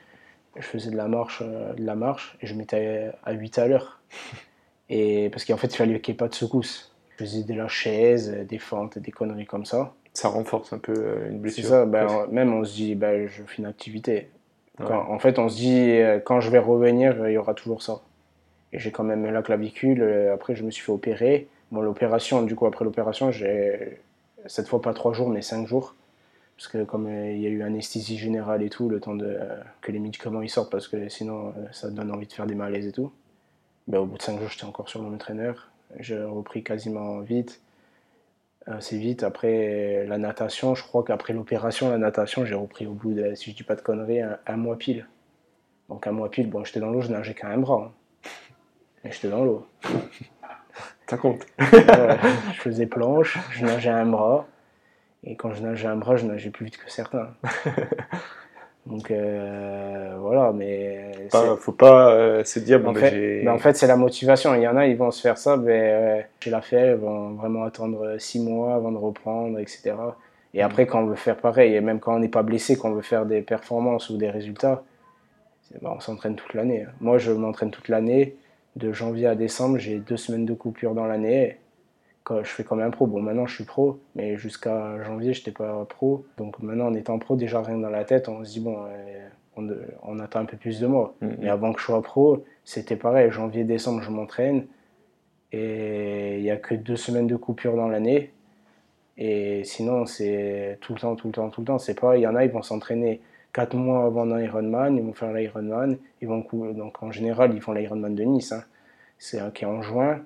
[0.56, 4.00] Je faisais de la marche, de la marche et je mettais à, 8 à l'heure.
[4.88, 6.94] Et parce qu'en fait, il fallait qu'il n'y ait pas de secousse.
[7.10, 9.92] Je faisais de la chaise, des fentes, des conneries comme ça.
[10.14, 11.64] Ça renforce un peu une blessure.
[11.64, 14.30] C'est ça, ben, même on se dit, ben, je fais une activité.
[14.78, 18.00] en fait, on se dit, quand je vais revenir, il y aura toujours ça
[18.72, 20.02] j'ai quand même la clavicule.
[20.02, 21.48] Euh, après, je me suis fait opérer.
[21.70, 24.00] Bon, l'opération, du coup, après l'opération, j'ai
[24.46, 25.94] cette fois pas trois jours, mais cinq jours.
[26.56, 29.26] Parce que comme euh, il y a eu anesthésie générale et tout, le temps de,
[29.26, 32.54] euh, que les médicaments ils sortent, parce que sinon ça donne envie de faire des
[32.54, 33.12] malaises et tout.
[33.88, 35.70] Ben, au bout de cinq jours, j'étais encore sur mon entraîneur.
[36.00, 37.60] J'ai repris quasiment vite,
[38.66, 39.22] assez vite.
[39.22, 43.50] Après la natation, je crois qu'après l'opération, la natation, j'ai repris au bout de, si
[43.50, 45.06] je dis pas de conneries, un, mois pile.
[45.88, 47.90] Donc un mois pile, bon, j'étais dans l'eau, je nageais qu'à un bras.
[47.90, 47.92] Hein
[49.10, 49.66] j'étais dans l'eau.
[51.08, 51.46] Ça compte.
[51.58, 54.46] je faisais planche, je nageais un bras.
[55.24, 57.30] Et quand je nageais un bras, je nageais plus vite que certains.
[58.86, 61.10] Donc euh, voilà, mais.
[61.30, 64.54] Pas, faut pas euh, se dire, bon, en, ben, fait, en fait, c'est la motivation.
[64.54, 66.96] Il y en a, ils vont se faire ça, mais euh, j'ai la fait, ils
[66.96, 69.94] vont vraiment attendre six mois avant de reprendre, etc.
[70.54, 70.86] Et après, mm.
[70.86, 73.02] quand on veut faire pareil, et même quand on n'est pas blessé, quand on veut
[73.02, 74.84] faire des performances ou des résultats,
[75.82, 76.86] ben, on s'entraîne toute l'année.
[77.00, 78.36] Moi, je m'entraîne toute l'année
[78.76, 81.58] de janvier à décembre, j'ai deux semaines de coupure dans l'année.
[82.24, 83.06] Quand je fais comme un pro.
[83.06, 86.24] Bon, maintenant je suis pro, mais jusqu'à janvier, je n'étais pas pro.
[86.36, 89.28] Donc maintenant, en étant pro, déjà rien dans la tête, on se dit, bon, euh,
[90.02, 91.14] on, attend un peu plus de moi.
[91.22, 91.36] Mm-hmm.
[91.40, 93.30] Mais avant que je sois pro, c'était pareil.
[93.30, 94.66] Janvier, décembre, je m'entraîne.
[95.52, 98.32] Et il n'y a que deux semaines de coupure dans l'année.
[99.16, 101.78] Et sinon, c'est tout le temps, tout le temps, tout le temps.
[101.78, 103.20] C'est pas, il y en a, ils vont s'entraîner
[103.56, 105.96] 4 mois avant l'Ironman, ils vont faire l'Ironman.
[106.20, 106.44] Ils vont
[106.74, 108.52] donc en général, ils font l'Ironman de Nice.
[108.52, 108.62] Hein.
[109.18, 110.20] C'est qui est en juin.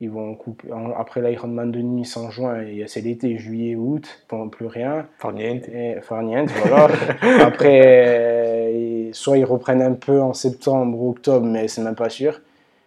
[0.00, 4.66] Ils vont couper après l'Ironman de Nice en juin, c'est l'été, juillet, août, font plus
[4.66, 5.06] rien.
[5.16, 5.62] Farniente.
[6.02, 6.88] Farniente, voilà.
[7.46, 12.42] après, soit ils reprennent un peu en septembre ou octobre, mais c'est même pas sûr.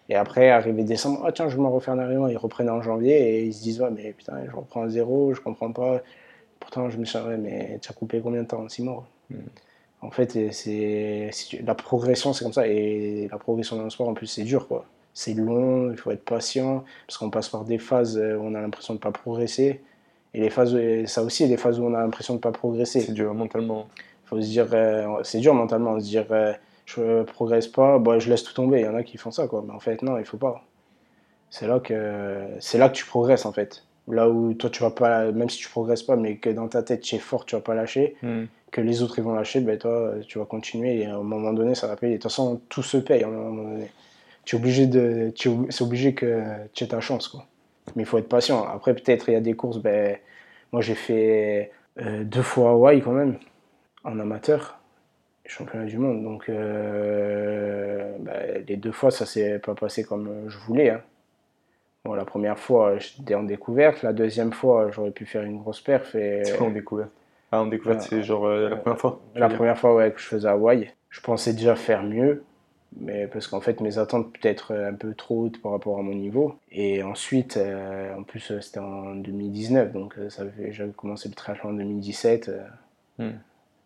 [0.09, 2.29] Et après, arrivé décembre, oh tiens, je vais me refaire un Ironman.
[2.29, 5.33] Ils reprennent en janvier et ils se disent, ouais, mais putain, je reprends à zéro,
[5.33, 6.01] je comprends pas.
[6.59, 8.69] Pourtant, je me suis dit, mais tu as coupé combien de temps?
[8.69, 9.07] 6 mois
[10.01, 11.31] en fait, c'est
[11.63, 12.67] la progression, c'est comme ça.
[12.67, 14.85] Et la progression dans le sport, en plus, c'est dur, quoi.
[15.13, 18.61] C'est long, il faut être patient, parce qu'on passe par des phases où on a
[18.61, 19.81] l'impression de ne pas progresser.
[20.35, 22.39] Et les phases, ça aussi, il y a des phases où on a l'impression de
[22.39, 22.99] ne pas progresser.
[22.99, 23.87] C'est dur mentalement.
[24.25, 26.53] faut se dire, euh, c'est dur mentalement, se dire, euh,
[26.85, 28.81] je progresse pas, bah, je laisse tout tomber.
[28.81, 29.63] Il y en a qui font ça, quoi.
[29.65, 30.65] Mais en fait, non, il faut pas.
[31.49, 33.84] C'est là que, c'est là que tu progresses, en fait.
[34.07, 36.83] Là où toi, tu vas pas, même si tu progresses pas, mais que dans ta
[36.83, 38.15] tête, tu es fort, tu vas pas lâcher.
[38.21, 38.45] Hmm
[38.75, 41.53] que les autres ils vont lâcher, ben toi tu vas continuer et à un moment
[41.53, 42.17] donné ça va payer.
[42.17, 43.89] De toute façon tout se paye à un moment donné.
[44.43, 45.33] Tu es obligé de,
[45.69, 46.43] c'est obligé que
[46.73, 47.45] tu aies ta chance quoi.
[47.95, 48.65] Mais il faut être patient.
[48.67, 50.17] Après peut-être il y a des courses, ben
[50.73, 53.37] moi j'ai fait euh, deux fois Hawaï quand même
[54.03, 54.77] en amateur,
[55.45, 56.21] championnat du monde.
[56.23, 60.89] Donc euh, ben, les deux fois ça s'est pas passé comme je voulais.
[60.89, 61.01] Hein.
[62.05, 64.03] Bon, la première fois, j'étais en découverte.
[64.03, 66.13] La deuxième fois, j'aurais pu faire une grosse perf.
[66.13, 66.43] Et...
[66.45, 67.09] C'est en découverte?
[67.51, 70.25] Ah, en découverte, c'est genre euh, la première fois La première fois ouais, que je
[70.25, 70.91] faisais Hawaï.
[71.09, 72.43] Je pensais déjà faire mieux,
[72.99, 76.13] mais parce qu'en fait, mes attentes peut-être un peu trop hautes par rapport à mon
[76.13, 76.55] niveau.
[76.71, 81.73] Et ensuite, euh, en plus, euh, c'était en 2019, donc j'avais commencé le triathlon en
[81.73, 82.51] 2017.
[83.17, 83.29] Hmm.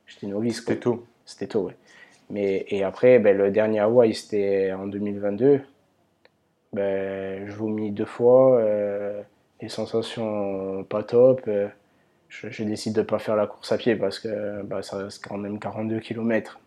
[0.07, 0.59] J'étais novice.
[0.59, 1.05] C'était tôt.
[1.25, 1.75] C'était tôt, ouais.
[2.29, 5.61] Mais, et après, ben, le dernier Hawaï, c'était en 2022.
[6.73, 8.61] Ben, je vomis deux fois,
[9.61, 11.49] les sensations pas top
[12.29, 15.25] je, décide de ne pas faire la course à pied parce que bah, ça reste
[15.27, 16.59] quand même 42 km.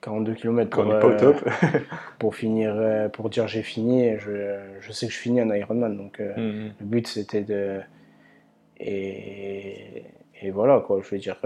[0.00, 1.32] 42 km pour, euh,
[2.18, 4.18] pour finir, euh, pour dire j'ai fini.
[4.18, 6.72] Je, je, sais que je finis un Ironman, donc euh, mm-hmm.
[6.80, 7.80] le but c'était de.
[8.78, 10.04] Et,
[10.40, 11.36] et, voilà, quoi, je veux dire.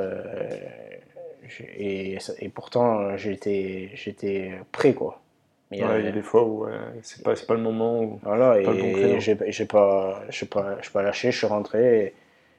[1.76, 5.23] et, et pourtant, j'étais, j'étais prêt, quoi.
[5.80, 8.20] Ouais, il y a des fois où euh, c'est pas, pas le moment où.
[8.22, 12.06] Voilà, Pas et j'ai pas, pas, pas lâché, je suis rentré.
[12.06, 12.14] et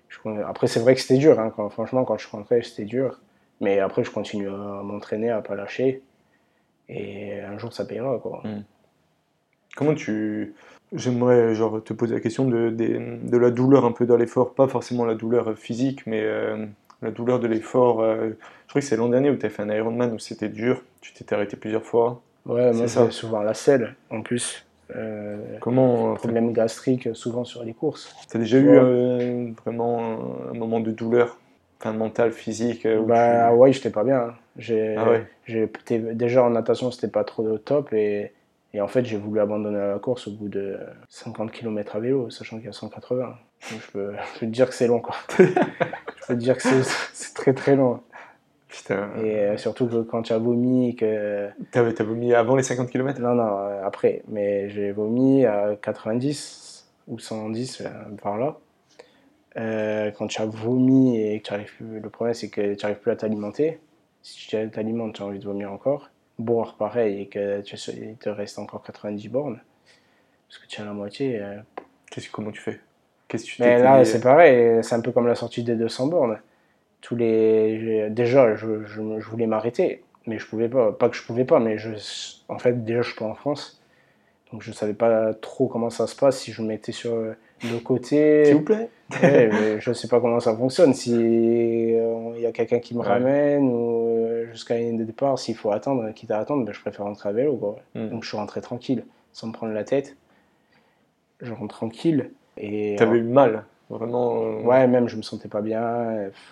[0.09, 2.85] je- après, c'est vrai que c'était dur, hein, quand, franchement, quand je suis rentré, c'était
[2.85, 3.19] dur.
[3.61, 6.01] Mais après, je continue à m'entraîner, à pas lâcher.
[6.89, 8.43] Et un jour, ça payera, quoi.
[9.75, 10.53] Comment tu.
[10.93, 14.67] J'aimerais genre, te poser la question de, de la douleur un peu dans l'effort, pas
[14.67, 16.65] forcément la douleur physique, mais euh,
[17.01, 18.01] la douleur de l'effort.
[18.01, 20.47] euh, je crois que c'est l'an dernier où tu as fait un Ironman où c'était
[20.47, 22.21] dur, tu t'étais arrêté plusieurs fois.
[22.45, 24.65] Ouais, moi, C'est souvent la selle, en plus.
[24.95, 26.11] Euh, Comment.
[26.11, 28.15] euh, problème gastrique, souvent sur les courses.
[28.29, 30.19] T'as déjà eu euh, vraiment
[30.51, 31.39] un moment de douleur,
[31.79, 34.17] enfin mentale, physique euh, où Bah tu- ouais, j'étais pas bien.
[34.19, 34.33] hein.
[34.57, 35.27] J'ai, Ah ouais.
[36.13, 37.93] déjà en natation, c'était pas trop top.
[37.93, 38.31] Et,
[38.75, 40.77] et en fait, j'ai voulu abandonner la course au bout de
[41.09, 43.25] 50 km à vélo, sachant qu'il y a 180.
[43.71, 45.15] Donc, je, peux, je peux te dire que c'est long, quoi.
[45.39, 45.53] je peux
[46.27, 48.01] te dire que c'est très très long.
[48.77, 49.09] Putain.
[49.23, 51.49] Et euh, surtout que quand tu as vomi, que.
[51.71, 54.23] T'as t'as vomi avant les 50 km Non, non, euh, après.
[54.27, 57.85] Mais j'ai vomi à 90 ou 110, euh,
[58.21, 58.57] par là.
[59.57, 62.83] Euh, quand tu as vomi et que tu arrives plus, le problème c'est que tu
[62.85, 63.79] n'arrives plus à t'alimenter.
[64.21, 66.09] Si tu t'alimentes, tu as envie de vomir encore.
[66.37, 69.61] Boire pareil et que tu, il te reste encore 90 bornes.
[70.49, 71.39] Parce que tu as la moitié.
[71.41, 71.55] euh.
[72.11, 72.79] Qu'est-ce que- Comment tu fais?
[73.29, 74.83] Qu'est-ce que tu Mais là, c'est pareil.
[74.83, 76.37] C'est un peu comme la sortie des 200 bornes.
[77.05, 78.09] Tous les...
[78.09, 80.01] Déjà, je, je- je voulais m'arrêter.
[80.25, 80.91] Mais je pouvais pas.
[80.91, 81.89] Pas que je pouvais pas, mais je...
[82.49, 83.79] en fait, déjà, je suis pas en France.
[84.51, 87.79] Donc, je savais pas trop comment ça se passe si je me mettais sur le
[87.83, 88.45] côté.
[88.45, 88.89] S'il vous plaît
[89.21, 90.95] Ouais, mais je sais pas comment ça fonctionne.
[90.95, 93.07] Si euh, il y a quelqu'un qui me Ouais.
[93.07, 96.73] ramène ou euh, jusqu'à la ligne de départ, s'il faut attendre, quitte à attendre, ben,
[96.73, 97.55] je préfère rentrer à vélo.
[97.55, 97.75] Quoi.
[97.93, 98.09] Mm.
[98.09, 100.15] Donc je suis rentré tranquille, sans me prendre la tête.
[101.41, 102.31] Je rentre tranquille.
[102.57, 104.43] Et T'avais eu mal, vraiment.
[104.43, 105.83] euh, ouais, même je me sentais pas bien.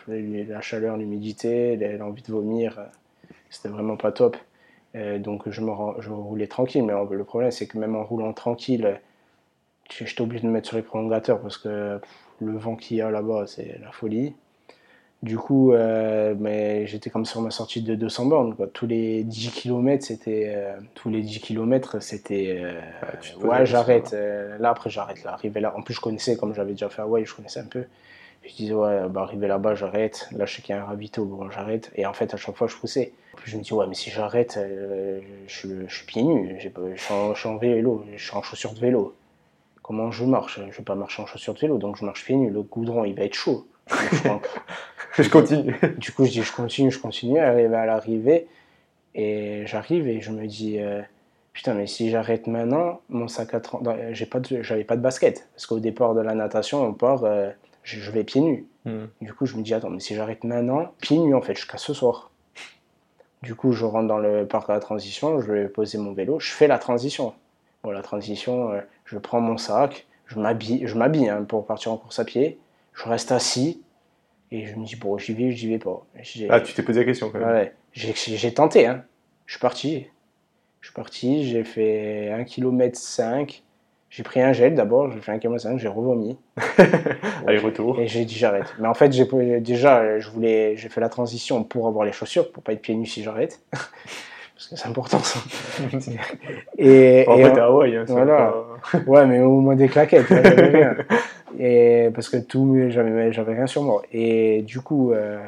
[0.09, 2.85] euh, La chaleur, l'humidité, l'envie de vomir, euh,
[3.49, 4.37] c'était vraiment pas top.
[5.19, 5.71] Donc je me
[6.01, 8.99] je roulais tranquille, mais le problème c'est que même en roulant tranquille,
[9.89, 11.99] j'étais obligé de me mettre sur les prolongateurs parce que
[12.41, 14.35] le vent qu'il y a là-bas, c'est la folie.
[15.23, 18.55] Du coup, euh, mais j'étais comme sur ma sortie de 200 bornes.
[18.55, 18.67] Quoi.
[18.67, 22.73] Tous les 10 km, c'était euh, tous les 10 km, c'était euh,
[23.39, 24.11] Ouais, la ouais, j'arrête.
[24.59, 25.23] là après, j'arrête.
[25.23, 27.65] Là, arrivé là, en plus, je connaissais comme j'avais déjà fait Hawaï, je connaissais un
[27.65, 27.85] peu.
[28.45, 30.27] Je disais ouais, bah arrivé là-bas, j'arrête.
[30.35, 31.89] Là, je sais qu'il y a un ravito, bon, j'arrête.
[31.95, 33.13] Et en fait, à chaque fois, je poussais.
[33.33, 34.59] En plus, je me dis ouais, mais si j'arrête,
[35.47, 36.53] je, suis- je suis pieds nus.
[36.59, 36.67] Je
[37.01, 39.15] suis, en, je suis en vélo, je suis en chaussures de vélo.
[39.81, 40.59] Comment je marche?
[40.69, 42.49] Je vais pas marcher en chaussures de vélo, donc je marche pieds nus.
[42.49, 43.65] Le goudron, il va être chaud.
[43.89, 44.41] Donc, je prends-
[45.19, 45.75] je continue.
[45.97, 48.47] du coup, je dis, je continue, je continue, arrivé à l'arrivée,
[49.15, 51.01] et j'arrive et je me dis, euh,
[51.53, 55.01] putain, mais si j'arrête maintenant, mon sac à 30, non, j'ai pas j'avais pas de
[55.01, 57.49] basket, parce qu'au départ de la natation, on part, euh,
[57.83, 58.65] je, je vais pieds nus.
[58.85, 59.05] Mm.
[59.21, 61.77] Du coup, je me dis, attends, mais si j'arrête maintenant, pieds nus en fait, jusqu'à
[61.77, 62.31] ce soir.
[63.43, 66.39] Du coup, je rentre dans le parc à la transition, je vais poser mon vélo,
[66.39, 67.33] je fais la transition.
[67.83, 71.91] Bon, la transition, euh, je prends mon sac, je m'habille, je m'habille hein, pour partir
[71.91, 72.57] en course à pied,
[72.93, 73.81] je reste assis,
[74.53, 76.05] et je me dis, bon, j'y vais, j'y vais pas.
[76.49, 77.49] Ah, tu t'es posé la question quand même.
[77.49, 79.03] Ouais, j'ai j'ai tenté, hein.
[79.47, 80.05] Je suis parti.
[80.79, 83.63] Je suis parti, j'ai fait 1 km 5.
[84.11, 86.37] J'ai pris un gel d'abord, j'ai fait 1 km 5, j'ai revomi.
[87.47, 87.99] Allez, retour.
[87.99, 88.75] Et j'ai dit j'arrête.
[88.79, 89.25] Mais en fait, j'ai
[89.59, 92.93] déjà, je voulais, j'ai fait la transition pour avoir les chaussures, pour pas être pieds
[92.93, 93.59] nus si j'arrête.
[94.63, 95.39] Parce que c'est important ça.
[96.77, 97.95] Et, En et- fait, t'es à Hawaï.
[97.97, 98.53] Hein, voilà.
[98.91, 100.95] pas- Ouais, mais au moins des claquettes, là, j'avais rien.
[101.59, 104.01] Et parce que tout, j'avais j'avais rien sur moi.
[104.11, 105.39] Et du coup, euh,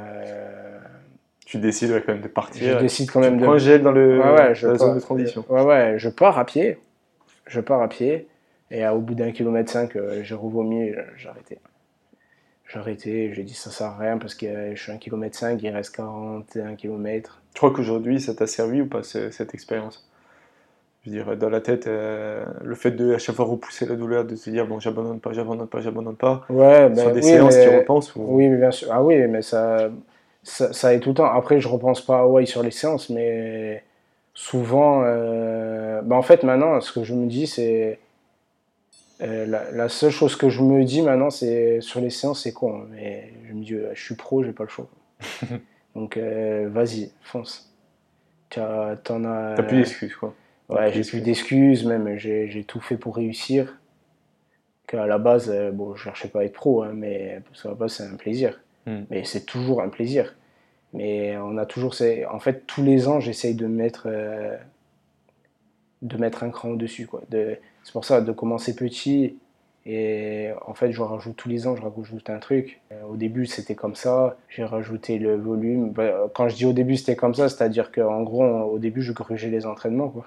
[1.46, 2.80] Tu décides ouais, quand même de je partir.
[2.82, 3.44] décide quand tu même de.
[3.46, 5.46] prends un gel dans le, Ouais, ouais, je la pars- zone de transition.
[5.50, 6.78] Ouais, ouais, je pars à pied.
[7.48, 8.28] Je pars à pied.
[8.70, 11.58] Et à- au bout d'un kilomètre 5, euh, j'ai revomi, j'ai arrêté.
[12.68, 14.98] J'ai arrêté, j'ai dit ça sert à rien parce que euh, je suis à 1
[14.98, 17.42] km 5, il reste 41 km.
[17.54, 20.08] Tu crois qu'aujourd'hui, ça t'a servi ou pas ce- cette expérience?
[21.06, 23.96] Je veux dire, dans la tête, euh, le fait de à chaque fois repousser la
[23.96, 26.46] douleur, de se dire bon, j'abandonne pas, j'abandonne pas, j'abandonne pas.
[26.50, 28.24] Ouais, ben, Sur des oui, séances, mais- tu repenses ou...
[28.28, 28.88] Oui, mais bien sûr.
[28.92, 29.90] Ah oui, mais ça,
[30.42, 31.26] ça, ça est tout le temps.
[31.32, 33.84] Après, je repense pas à Hawaï sur les séances, mais
[34.34, 38.00] souvent, euh, bah, en fait, maintenant, ce que je me dis, c'est
[39.22, 42.54] euh, la, la seule chose que je me dis maintenant, c'est sur les séances, c'est
[42.54, 42.86] con.
[42.92, 44.88] Mais je me dis, euh, je suis pro, j'ai pas le choix.
[45.96, 47.74] Donc, euh, vas-y, fonce.
[48.50, 49.56] Tu as, t'en as.
[49.56, 50.34] T'as plus d'excuses, quoi.
[50.70, 53.78] Ouais, j'ai plus d'excuses, même j'ai j'ai tout fait pour réussir.
[54.88, 57.76] Qu'à la base, bon, je cherchais pas à être pro, hein, mais parce qu'à la
[57.76, 58.60] base, c'est un plaisir.
[58.86, 59.04] Hmm.
[59.10, 60.36] Mais c'est toujours un plaisir.
[60.94, 61.96] Mais on a toujours.
[62.32, 64.56] En fait, tous les ans, j'essaye de mettre, euh,
[66.02, 67.08] de mettre un cran au-dessus.
[67.30, 67.58] De...
[67.84, 69.38] C'est pour ça, de commencer petit
[69.86, 72.82] Et en fait, je rajoute tous les ans, je rajoute un truc.
[72.92, 74.38] Euh, au début, c'était comme ça.
[74.50, 75.92] J'ai rajouté le volume.
[75.92, 79.14] Bah, quand je dis au début, c'était comme ça, c'est-à-dire qu'en gros, au début, je
[79.14, 80.10] grugeais les entraînements.
[80.10, 80.26] Quoi.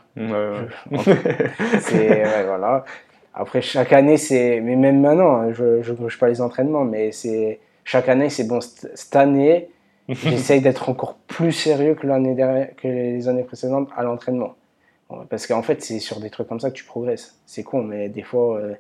[1.81, 2.85] c'est, voilà.
[3.39, 4.61] Après, chaque année, c'est.
[4.61, 7.61] Mais même maintenant, hein, je ne gruge pas les entraînements, mais c'est.
[7.85, 8.61] Chaque année, c'est bon.
[8.61, 9.69] Cette année,
[10.09, 14.57] j'essaye d'être encore plus sérieux que, l'année dernière, que les années précédentes à l'entraînement.
[15.31, 17.39] Parce qu'en fait, c'est sur des trucs comme ça que tu progresses.
[17.47, 18.59] C'est con, mais des fois.
[18.59, 18.75] Euh,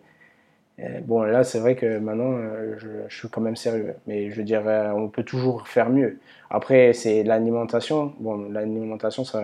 [0.80, 2.76] euh, bon, là, c'est vrai que maintenant, euh,
[3.08, 3.94] je, suis quand même sérieux.
[4.06, 6.18] Mais je dirais, on peut toujours faire mieux.
[6.50, 8.12] Après, c'est l'alimentation.
[8.20, 9.42] Bon, l'alimentation, ça.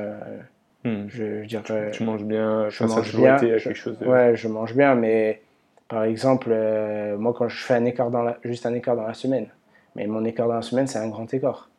[0.85, 1.07] Hmm.
[1.09, 1.91] Je, dirais.
[1.93, 3.37] Tu, manges bien, je mange bien.
[3.39, 5.41] quelque chose Ouais, je mange bien, mais
[5.89, 6.55] par exemple,
[7.19, 9.47] moi, quand je fais un écart dans la, juste un écart dans la semaine,
[9.97, 11.71] mais mon écart dans la semaine, c'est un grand écart.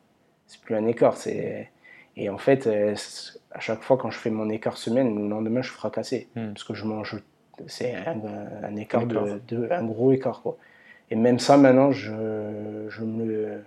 [0.48, 1.70] C'est plus un écart, c'est.
[2.16, 5.68] Et en fait, à chaque fois quand je fais mon écart semaine, le lendemain, je
[5.68, 6.28] suis fracassé.
[6.34, 6.52] Hmm.
[6.52, 7.16] Parce que je mange
[7.66, 10.56] c'est un, écart de, un gros écart quoi.
[11.10, 12.12] Et même ça maintenant je,
[12.88, 13.60] je me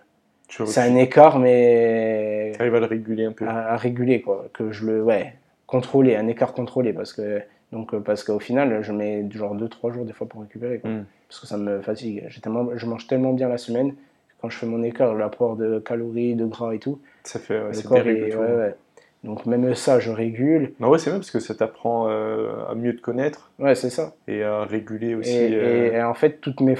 [0.48, 4.72] c'est un écart mais tu arrives à le réguler un peu à, réguler quoi que
[4.72, 5.34] je le ouais
[5.68, 7.42] contrôler un écart contrôlé parce que
[7.72, 10.90] donc parce qu'au final je mets genre 2 3 jours des fois pour récupérer quoi.
[10.90, 11.06] Hmm.
[11.28, 13.94] parce que ça me fatigue tellement, je mange tellement bien la semaine
[14.42, 18.36] quand je fais mon écart l'apport de calories de gras et tout ça fait ouais,
[18.36, 18.76] ouais,
[19.24, 20.74] donc même ça, je régule.
[20.80, 23.52] Bah ouais, c'est même parce que ça t'apprend euh, à mieux te connaître.
[23.60, 24.14] Ouais, c'est ça.
[24.28, 25.32] Et à réguler aussi.
[25.32, 26.78] Et, euh, en fait, toutes mes,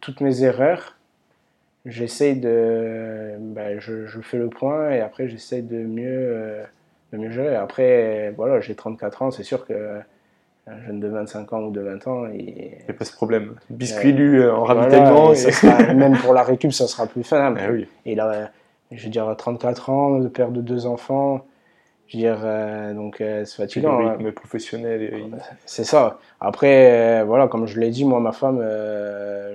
[0.00, 0.96] toutes mes erreurs,
[1.86, 3.36] j'essaye de...
[3.38, 6.64] Bah, je, je, fais le point et après, j'essaye de mieux, euh,
[7.12, 7.56] de mieux gérer.
[7.56, 10.00] Après, voilà, j'ai 34 ans, c'est sûr que
[10.66, 12.26] un jeune de 25 ans ou de 20 ans.
[12.32, 13.54] Il n'y a pas ce problème.
[13.70, 15.32] Biscuit lu en ravitaillement.
[15.94, 17.54] même pour la récup, ça sera plus fun.
[17.58, 17.86] Ah oui.
[18.06, 18.50] Et là,
[18.90, 21.44] je veux dire, 34 ans, le père de deux enfants,
[22.06, 23.98] je veux dire, euh, donc euh, c'est fatigant.
[23.98, 24.12] Le hein.
[24.12, 25.30] rythme professionnel.
[25.64, 26.18] C'est ça.
[26.40, 28.58] Après, euh, voilà, comme je l'ai dit, moi, ma femme,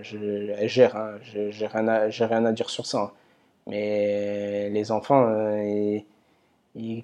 [0.01, 0.95] je, elle gère.
[0.95, 3.11] Hein, j'ai rien, rien à dire sur ça.
[3.67, 5.29] Mais les enfants,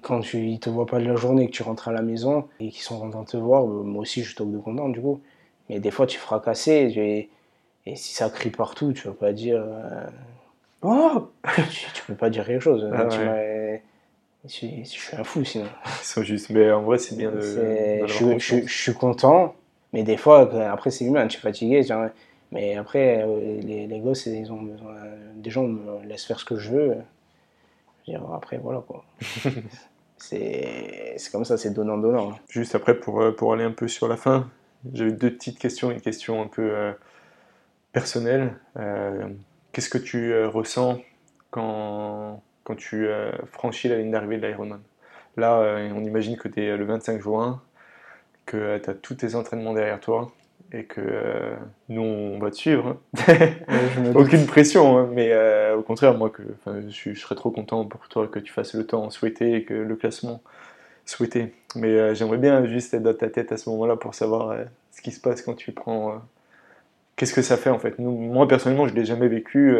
[0.02, 2.48] quand tu, ils te voient pas de la journée, que tu rentres à la maison
[2.60, 5.20] et qu'ils sont contents de te voir, moi aussi, je suis de content, du coup.
[5.68, 7.28] Mais des fois, tu fracasses et,
[7.86, 9.64] et si ça crie partout, tu vas pas dire.
[10.82, 11.30] Oh
[11.70, 12.88] tu, tu, peux pas dire quelque chose.
[12.92, 13.08] Ah
[14.48, 15.66] je, suis un fou sinon.
[16.16, 17.40] Ils juste, mais en vrai, c'est bien de.
[17.40, 19.54] je, je, suis content,
[19.92, 21.82] mais des fois, après, c'est humain, tu es fatigué.
[22.52, 24.94] mais après, euh, les, les, gosses, ils ont besoin.
[25.34, 26.96] Des gens me laissent faire ce que je veux.
[28.34, 29.04] Après, voilà quoi.
[30.16, 32.38] c'est comme ça, c'est donnant-donnant.
[32.48, 34.48] Juste après, pour, euh, pour aller un peu sur la fin,
[34.92, 35.90] j'avais deux petites questions.
[35.90, 36.92] Une question un peu euh,
[37.92, 38.56] personnelle.
[39.72, 41.00] Qu'est-ce que tu ressens
[41.50, 44.80] quand quand tu euh, franchis la ligne d'arrivée de l'Ironman?
[45.36, 47.62] Là, euh, on imagine que tu es le 25 juin,
[48.44, 50.32] que euh, tu as tous tes entraînements derrière toi
[50.72, 51.54] et que
[51.88, 52.96] nous, on va te suivre.
[54.14, 55.32] Aucune pression, hein, mais
[55.72, 56.42] au contraire, moi, que,
[56.88, 59.74] je, je, serais trop content pour toi que tu fasses le temps souhaité et que
[59.74, 60.42] le classement
[61.04, 61.54] souhaité.
[61.76, 64.56] Mais j'aimerais bien juste être dans ta tête à ce moment-là pour savoir
[64.90, 66.20] ce qui se passe quand tu prends
[67.14, 69.76] qu'est-ce que ça fait en fait Moi personnellement, je ne l'ai jamais vécu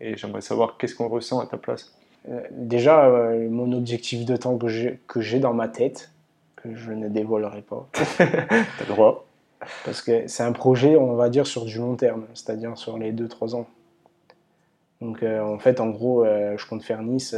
[0.00, 1.92] et j'aimerais savoir qu'est-ce qu'on ressent à ta place.
[2.28, 6.10] Euh, déjà, euh, mon objectif de temps que j'ai dans ma tête,
[6.56, 7.88] que je ne dévoilerai pas.
[8.18, 8.26] T'as
[8.80, 9.26] le droit.
[9.84, 13.12] Parce que c'est un projet, on va dire, sur du long terme, c'est-à-dire sur les
[13.12, 13.66] 2-3 ans.
[15.00, 17.34] Donc euh, en fait, en gros, je compte faire Nice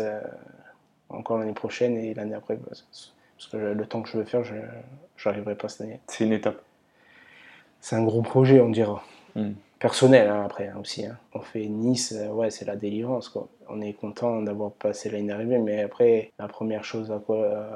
[1.08, 2.56] encore l'année prochaine et l'année après.
[2.56, 3.12] Parce
[3.50, 4.54] que le temps que je veux faire, je
[5.24, 6.00] n'arriverai pas cette année.
[6.08, 6.60] C'est une étape.
[7.80, 9.02] C'est un gros projet, on dira.
[9.34, 9.52] Hmm
[9.84, 11.04] personnel hein, après hein, aussi.
[11.04, 11.18] Hein.
[11.34, 13.28] On fait Nice, euh, ouais, c'est la délivrance.
[13.28, 13.48] Quoi.
[13.68, 17.36] On est content d'avoir passé la ligne d'arrivée, mais après, la première chose à quoi,
[17.36, 17.70] euh,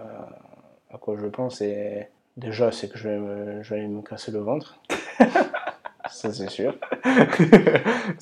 [0.91, 4.33] à, quoi je pense, c'est déjà, c'est que je vais, me, je vais me casser
[4.33, 4.81] le ventre.
[6.09, 6.75] ça, c'est sûr.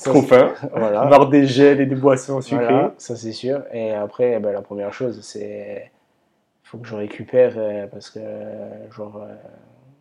[0.04, 0.54] Trop faim.
[0.72, 1.04] Voilà.
[1.04, 2.88] Marre des gels et des boissons sucrées.
[2.98, 3.62] ça, c'est sûr.
[3.72, 5.92] Et après, eh ben, la première chose, c'est
[6.64, 8.18] il faut que je récupère euh, parce que
[8.90, 9.24] genre,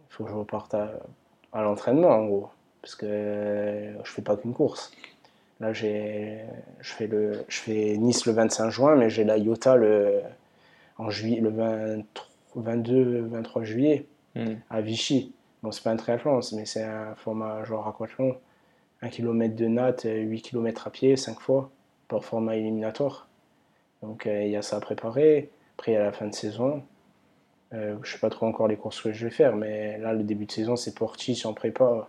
[0.09, 2.49] il faut que je reparte à l'entraînement en gros
[2.85, 4.91] parce que je fais pas qu'une course.
[5.59, 6.37] Là, j'ai,
[6.81, 10.21] je fais le, je fais Nice le 25 juin, mais j'ai la IOTA le,
[10.99, 12.03] en juillet, le 22,
[12.55, 14.55] 23 juillet hmm.
[14.69, 15.33] à Vichy.
[15.63, 18.37] Bon, c'est pas un triathlon, mais c'est un format genre aquathlon.
[19.01, 21.69] 1 km de natte, 8 km à pied, 5 fois,
[22.07, 23.27] pour format éliminatoire.
[24.01, 25.49] Donc euh, il y a ça à préparer.
[25.75, 26.83] Après, à la fin de saison,
[27.73, 30.23] euh, je sais pas trop encore les courses que je vais faire, mais là, le
[30.23, 32.07] début de saison, c'est si en prépa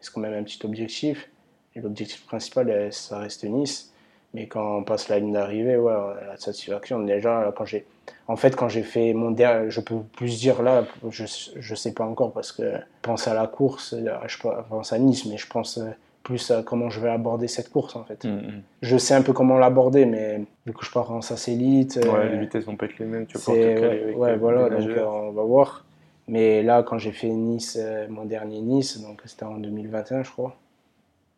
[0.00, 1.30] c'est quand même un petit objectif?
[1.74, 3.92] Et l'objectif principal, euh, ça reste Nice.
[4.34, 5.92] Mais quand on passe la ligne d'arrivée, ouais,
[6.26, 7.00] la satisfaction.
[7.00, 7.86] Déjà, quand j'ai.
[8.28, 9.70] En fait, quand j'ai fait mon dernier.
[9.70, 11.24] Je peux plus dire là, je,
[11.56, 14.38] je sais pas encore parce que je pense à la course, je
[14.68, 15.80] pense à Nice, mais je pense
[16.26, 18.24] plus à comment je vais aborder cette course en fait.
[18.24, 18.62] Mm, mm.
[18.82, 21.20] Je sais un peu comment l'aborder, mais du coup je pars en.
[21.20, 24.88] Ouais, euh, les vitesses vont pas être les mêmes, tu vas ouais, ouais voilà, donc
[24.88, 25.84] euh, on va voir.
[26.26, 30.30] Mais là, quand j'ai fait Nice, euh, mon dernier Nice, donc c'était en 2021, je
[30.32, 30.56] crois.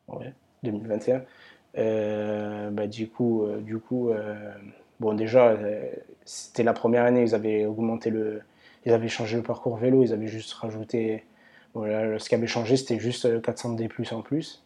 [0.09, 1.21] Ouais, 2021.
[2.71, 4.11] bah, du coup, du coup
[5.01, 5.57] bon, déjà,
[6.25, 8.43] c'était la première année, ils avaient augmenté le.
[8.87, 11.25] Ils avaient changé le parcours vélo, ils avaient juste rajouté.
[11.75, 14.63] Voilà, ce qui avait changé, c'était juste 400 D en plus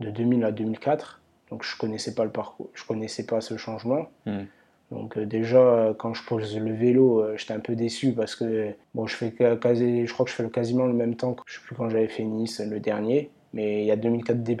[0.00, 1.20] de 2000 à 2004.
[1.50, 4.10] Donc je connaissais pas le parcours, je connaissais pas ce changement.
[4.26, 4.44] Hmm.
[4.90, 8.34] Donc euh, déjà euh, quand je pose le vélo, euh, j'étais un peu déçu parce
[8.34, 11.42] que bon, je fais quasi, je crois que je fais quasiment le même temps que
[11.46, 14.56] je sais plus quand j'avais fait Nice le dernier, mais il y a 2004 D+.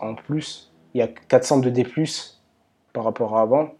[0.00, 1.86] En plus, il y a 400 de D+
[2.92, 3.72] par rapport à avant.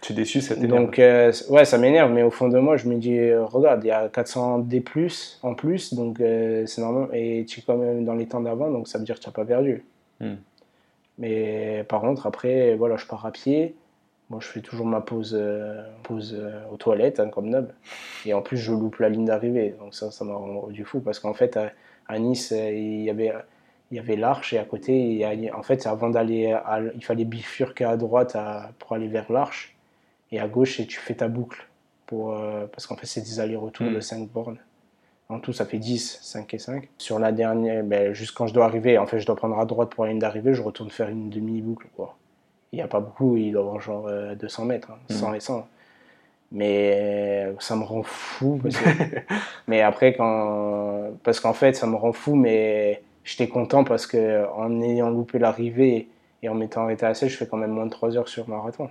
[0.00, 2.88] Tu es déçu, ça t'énerve Donc ouais, ça m'énerve, mais au fond de moi, je
[2.88, 4.82] me dis regarde, il y a 400 D+
[5.42, 8.86] en plus, donc c'est normal et tu es quand même dans les temps d'avant, donc
[8.86, 9.84] ça veut dire que tu n'as pas perdu.
[10.20, 10.36] Hmm.
[11.18, 13.74] Mais par contre, après, voilà, je pars à pied.
[14.30, 17.72] Moi, je fais toujours ma pause, euh, pause euh, aux toilettes, hein, comme d'hab.
[18.26, 19.74] Et en plus, je loupe la ligne d'arrivée.
[19.80, 21.00] Donc ça, ça m'a rendu du fou.
[21.00, 21.58] Parce qu'en fait,
[22.08, 23.32] à, Nice, euh, il y avait,
[23.90, 26.56] il y avait l'arche et à côté, il en fait, avant d'aller,
[26.94, 28.36] il fallait bifurquer à droite
[28.78, 29.77] pour aller vers l'arche.
[30.32, 31.66] Et à gauche, et tu fais ta boucle.
[32.06, 32.34] Pour,
[32.72, 33.94] parce qu'en fait, c'est des allers-retours hmm.
[33.94, 34.58] de 5 bornes.
[35.30, 36.88] En tout, ça fait 10, 5 et 5.
[36.96, 39.66] Sur la dernière, ben, juste quand je dois arriver, en fait, je dois prendre à
[39.66, 41.86] droite pour la ligne d'arrivée, je retourne faire une demi-boucle.
[42.72, 44.08] Il n'y a pas beaucoup, il doit avoir genre
[44.38, 45.68] 200 euh, mètres, 100 hein, et 100.
[46.52, 48.58] Mais euh, ça me rend fou.
[49.68, 51.10] mais après, quand...
[51.24, 56.08] parce qu'en fait, ça me rend fou, mais j'étais content parce qu'en ayant loupé l'arrivée
[56.42, 58.48] et en m'étant arrêté à sèche, je fais quand même moins de 3 heures sur
[58.48, 58.88] marathon.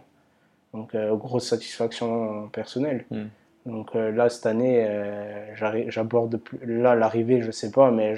[0.73, 3.05] Donc, euh, grosse satisfaction personnelle.
[3.09, 3.25] Hmm.
[3.65, 8.15] Donc euh, là, cette année, euh, j'aborde là l'arrivée, je sais pas, mais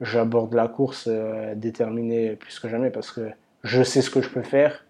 [0.00, 1.08] j'aborde la course
[1.56, 3.28] déterminée plus que jamais parce que
[3.62, 4.84] je sais ce que je peux faire,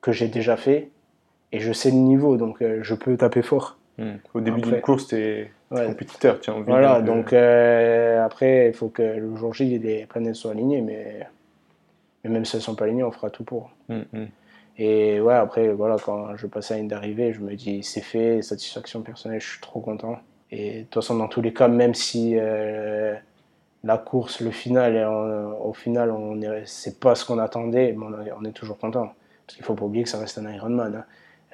[0.00, 0.90] que j'ai déjà fait,
[1.52, 3.78] et je sais le niveau, donc je peux taper fort.
[3.98, 4.16] Hmm.
[4.34, 8.88] Au début d'une course, tu es compétiteur, tu as envie Voilà, donc après, il faut
[8.88, 11.28] que le jour J, les planètes soient alignées, mais,
[12.24, 13.70] mais même si elles ne sont pas alignées, on fera tout pour.
[13.88, 14.02] Hmm.
[14.78, 18.42] Et ouais, après, voilà, quand je passe à une d'arrivée, je me dis c'est fait,
[18.42, 20.18] satisfaction personnelle, je suis trop content.
[20.50, 23.14] Et de toute façon, dans tous les cas, même si euh,
[23.84, 24.96] la course, le final,
[25.60, 28.06] au final, on c'est pas ce qu'on attendait, mais
[28.36, 29.14] on, est toujours content.
[29.46, 30.94] Parce qu'il faut pas oublier que ça reste un Ironman.
[30.96, 31.04] Hein.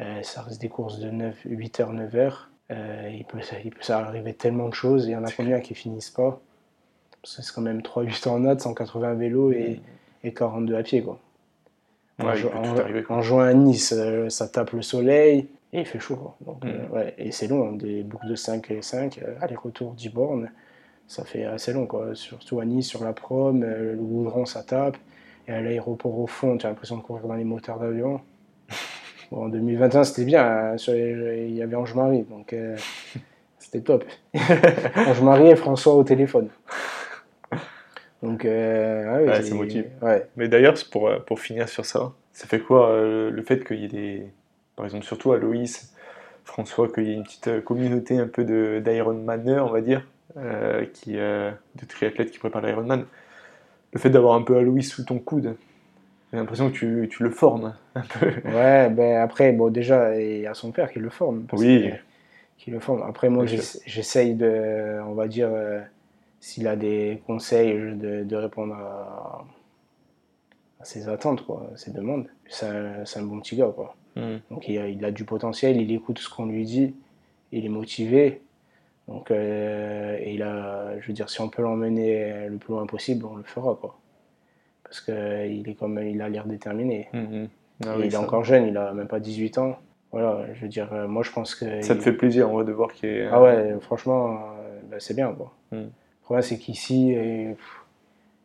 [0.01, 2.33] Euh, ça reste des courses de 9, 8h, 9h.
[2.70, 5.07] Euh, il, peut, il peut arriver tellement de choses.
[5.07, 6.41] Il y en a combien qui finissent pas?
[7.23, 9.81] Parce que c'est quand même 3 8 en note, 180 vélos et,
[10.25, 11.03] et 42 à pied.
[11.03, 11.20] Quoi
[12.19, 16.35] en, juin à Nice, euh, ça tape le soleil et il fait chaud.
[16.41, 16.69] Donc, mm.
[16.95, 20.51] euh, et c'est long, hein, des boucles de 5 et 5, euh, aller-retour 10 bornes,
[21.09, 21.87] ça fait assez long.
[21.87, 22.15] Quoi.
[22.15, 24.97] Surtout à Nice, sur la prom, le goudron, ça tape.
[25.49, 28.21] Et à l'aéroport au fond, tu as l'impression de courir dans les moteurs d'avion.
[29.31, 30.45] Bon, en 2021, c'était bien.
[30.45, 32.55] Hein, il y avait Ange-Marie, donc
[33.59, 34.05] c'était top.
[34.95, 36.51] Ange-Marie et François au téléphone.
[38.23, 39.87] Donc, euh, ouais, ça motive.
[40.37, 43.81] Mais d'ailleurs, pour, euh, pour finir sur ça, ça fait quoi euh, le fait qu'il
[43.81, 44.27] y ait des.
[44.77, 45.93] Par exemple, surtout à Loïs,
[46.45, 48.45] François, qu'il y ait une petite communauté un peu
[48.81, 50.07] d'Ironmaners, on va dire,
[50.95, 53.05] qui, de triathlètes qui préparent l'Ironman.
[53.93, 55.57] Le fait d'avoir un peu Aloïs sous ton coude,
[56.33, 58.27] j'ai l'impression que tu, tu, le formes un peu.
[58.49, 61.45] Ouais, ben après, bon, déjà, il y a son père qui le forme.
[61.53, 61.91] oui.
[62.57, 63.03] qui le forme.
[63.03, 65.51] Après, moi, j'essaye de, on va dire
[66.43, 69.45] s'il a des conseils, de, répondre à,
[70.82, 72.26] ses attentes, quoi, à ses demandes.
[72.49, 73.70] C'est un, bon petit gars.
[73.72, 73.95] Quoi.
[74.16, 74.38] Hmm.
[74.51, 76.97] Donc il a, du potentiel, il écoute ce qu'on lui dit,
[77.53, 78.43] il est motivé.
[79.07, 82.86] Donc, euh, et il a, je veux dire, si on peut l'emmener le plus loin
[82.86, 83.76] possible, on le fera.
[83.80, 83.97] Quoi.
[84.82, 87.09] Parce qu'il est comme, il a l'air déterminé.
[87.12, 87.49] Hmm, hmm.
[87.86, 89.78] Ah il est encore jeune, il a même pas 18 ans.
[90.11, 91.82] Voilà, je veux dire, euh, moi je pense que.
[91.82, 93.28] Ça te fait plaisir en vrai de voir qu'il est.
[93.28, 95.32] Ah ouais, franchement, euh, bah, c'est bien.
[95.32, 95.53] Quoi.
[96.23, 97.14] Le problème, c'est qu'ici,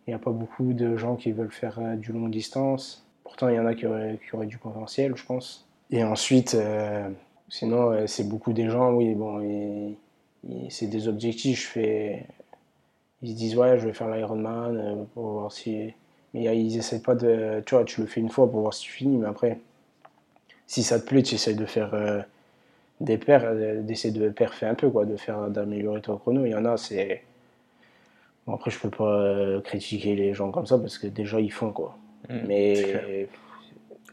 [0.07, 3.05] il n'y a pas beaucoup de gens qui veulent faire euh, du long distance.
[3.23, 5.67] Pourtant, il y en a qui auraient, du potentiel, je pense.
[5.91, 7.09] Et ensuite, euh,
[7.49, 9.93] sinon, euh, c'est beaucoup des gens, oui, bon,
[10.69, 11.77] c'est des objectifs.
[11.77, 15.93] Ils se disent, ouais, je vais faire l'Ironman pour voir si.
[16.33, 17.61] Mais ils essaient pas de.
[17.65, 19.59] Tu vois, tu le fais une fois pour voir si tu finis, mais après,
[20.67, 22.25] si ça te plaît, tu essaies de faire
[23.01, 26.45] des pairs, d'essayer de perfer un peu, quoi, de faire d'améliorer ton chrono.
[26.45, 27.23] Il y en a, c'est
[28.47, 31.51] Bon, après, je peux pas euh, critiquer les gens comme ça parce que déjà ils
[31.51, 31.97] font quoi.
[32.29, 32.35] Mm.
[32.47, 33.27] Mais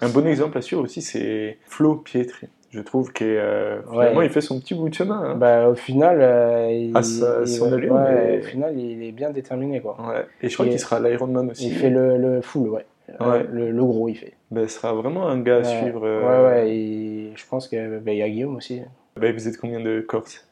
[0.01, 2.49] Un bon exemple à suivre aussi, c'est Flo Pietri.
[2.71, 4.27] Je trouve qu'il euh, finalement, Ouais.
[4.27, 5.23] il fait son petit bout de chemin.
[5.23, 5.35] hein.
[5.37, 9.01] Bah, au final, euh, il, Ah, ça- il- son allure, ouais, mais- au final, il
[9.05, 9.81] est bien déterminé.
[9.81, 9.97] Quoi.
[10.01, 10.27] Ouais.
[10.43, 11.69] Et je crois qu'il sera l'Ironman aussi.
[11.69, 12.85] Il fait le, le full, ouais.
[13.21, 13.47] Euh, Ouais.
[13.49, 14.33] Le, le gros, il fait.
[14.53, 15.65] Ce sera vraiment un gars à Ouais.
[15.83, 16.05] suivre.
[16.05, 18.83] euh, Ouais, ouais, et je pense qu'il y a Guillaume aussi.
[19.17, 20.45] ben, vous êtes combien de Corses?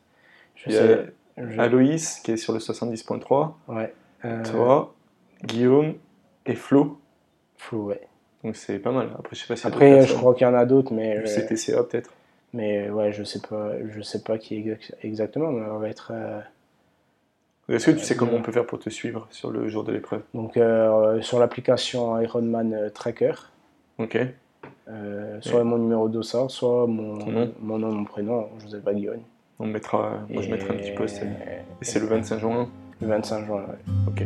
[0.55, 1.05] Je Il y a sais.
[1.37, 3.93] Je- Aloïs qui est sur le 70.3, Ouais.
[4.25, 4.95] Euh, toi,
[5.45, 5.95] Guillaume
[6.47, 6.99] et Flo.
[7.57, 8.01] Flou, ouais.
[8.45, 9.11] Donc c'est pas mal.
[9.19, 11.23] Après, je sais pas si Après, je crois qu'il y en a d'autres, mais, Le
[11.23, 12.13] euh, CTCA peut-être.
[12.53, 16.13] mais ouais, je sais pas, je sais pas qui exa- exactement, mais on va être.
[16.15, 16.41] euh,
[17.69, 19.85] Est-ce que tu sais euh, comment on peut faire pour te suivre sur le jour
[19.85, 20.23] de l'épreuve?
[20.35, 23.35] Donc euh, sur l'application Ironman euh, Tracker,
[23.99, 24.19] Ok.
[24.89, 28.83] euh, soit mon numéro de dossard, soit mon, Ton nom mon nom, mon prénom, Joseph
[28.83, 29.23] Baguione.
[29.59, 31.23] On mettra, moi je mettrai un petit post.
[31.23, 32.69] Et c'est le 25 juin.
[33.01, 33.97] Le 25 juin, ouais.
[34.09, 34.23] Ok.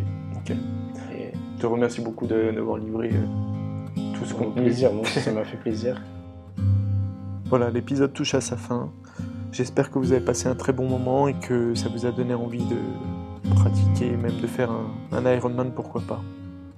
[0.51, 4.62] Et Je te remercie beaucoup de- d'avoir livré euh, tout ce contenu.
[4.62, 6.01] plaisir, moi aussi, ça m'a fait plaisir.
[7.49, 8.91] Voilà, l'épisode touche à sa fin.
[9.53, 12.35] J'espère que vous avez passé un très bon moment et que ça vous a donné
[12.35, 16.20] envie de pratiquer, même de faire un, un Ironman, pourquoi pas.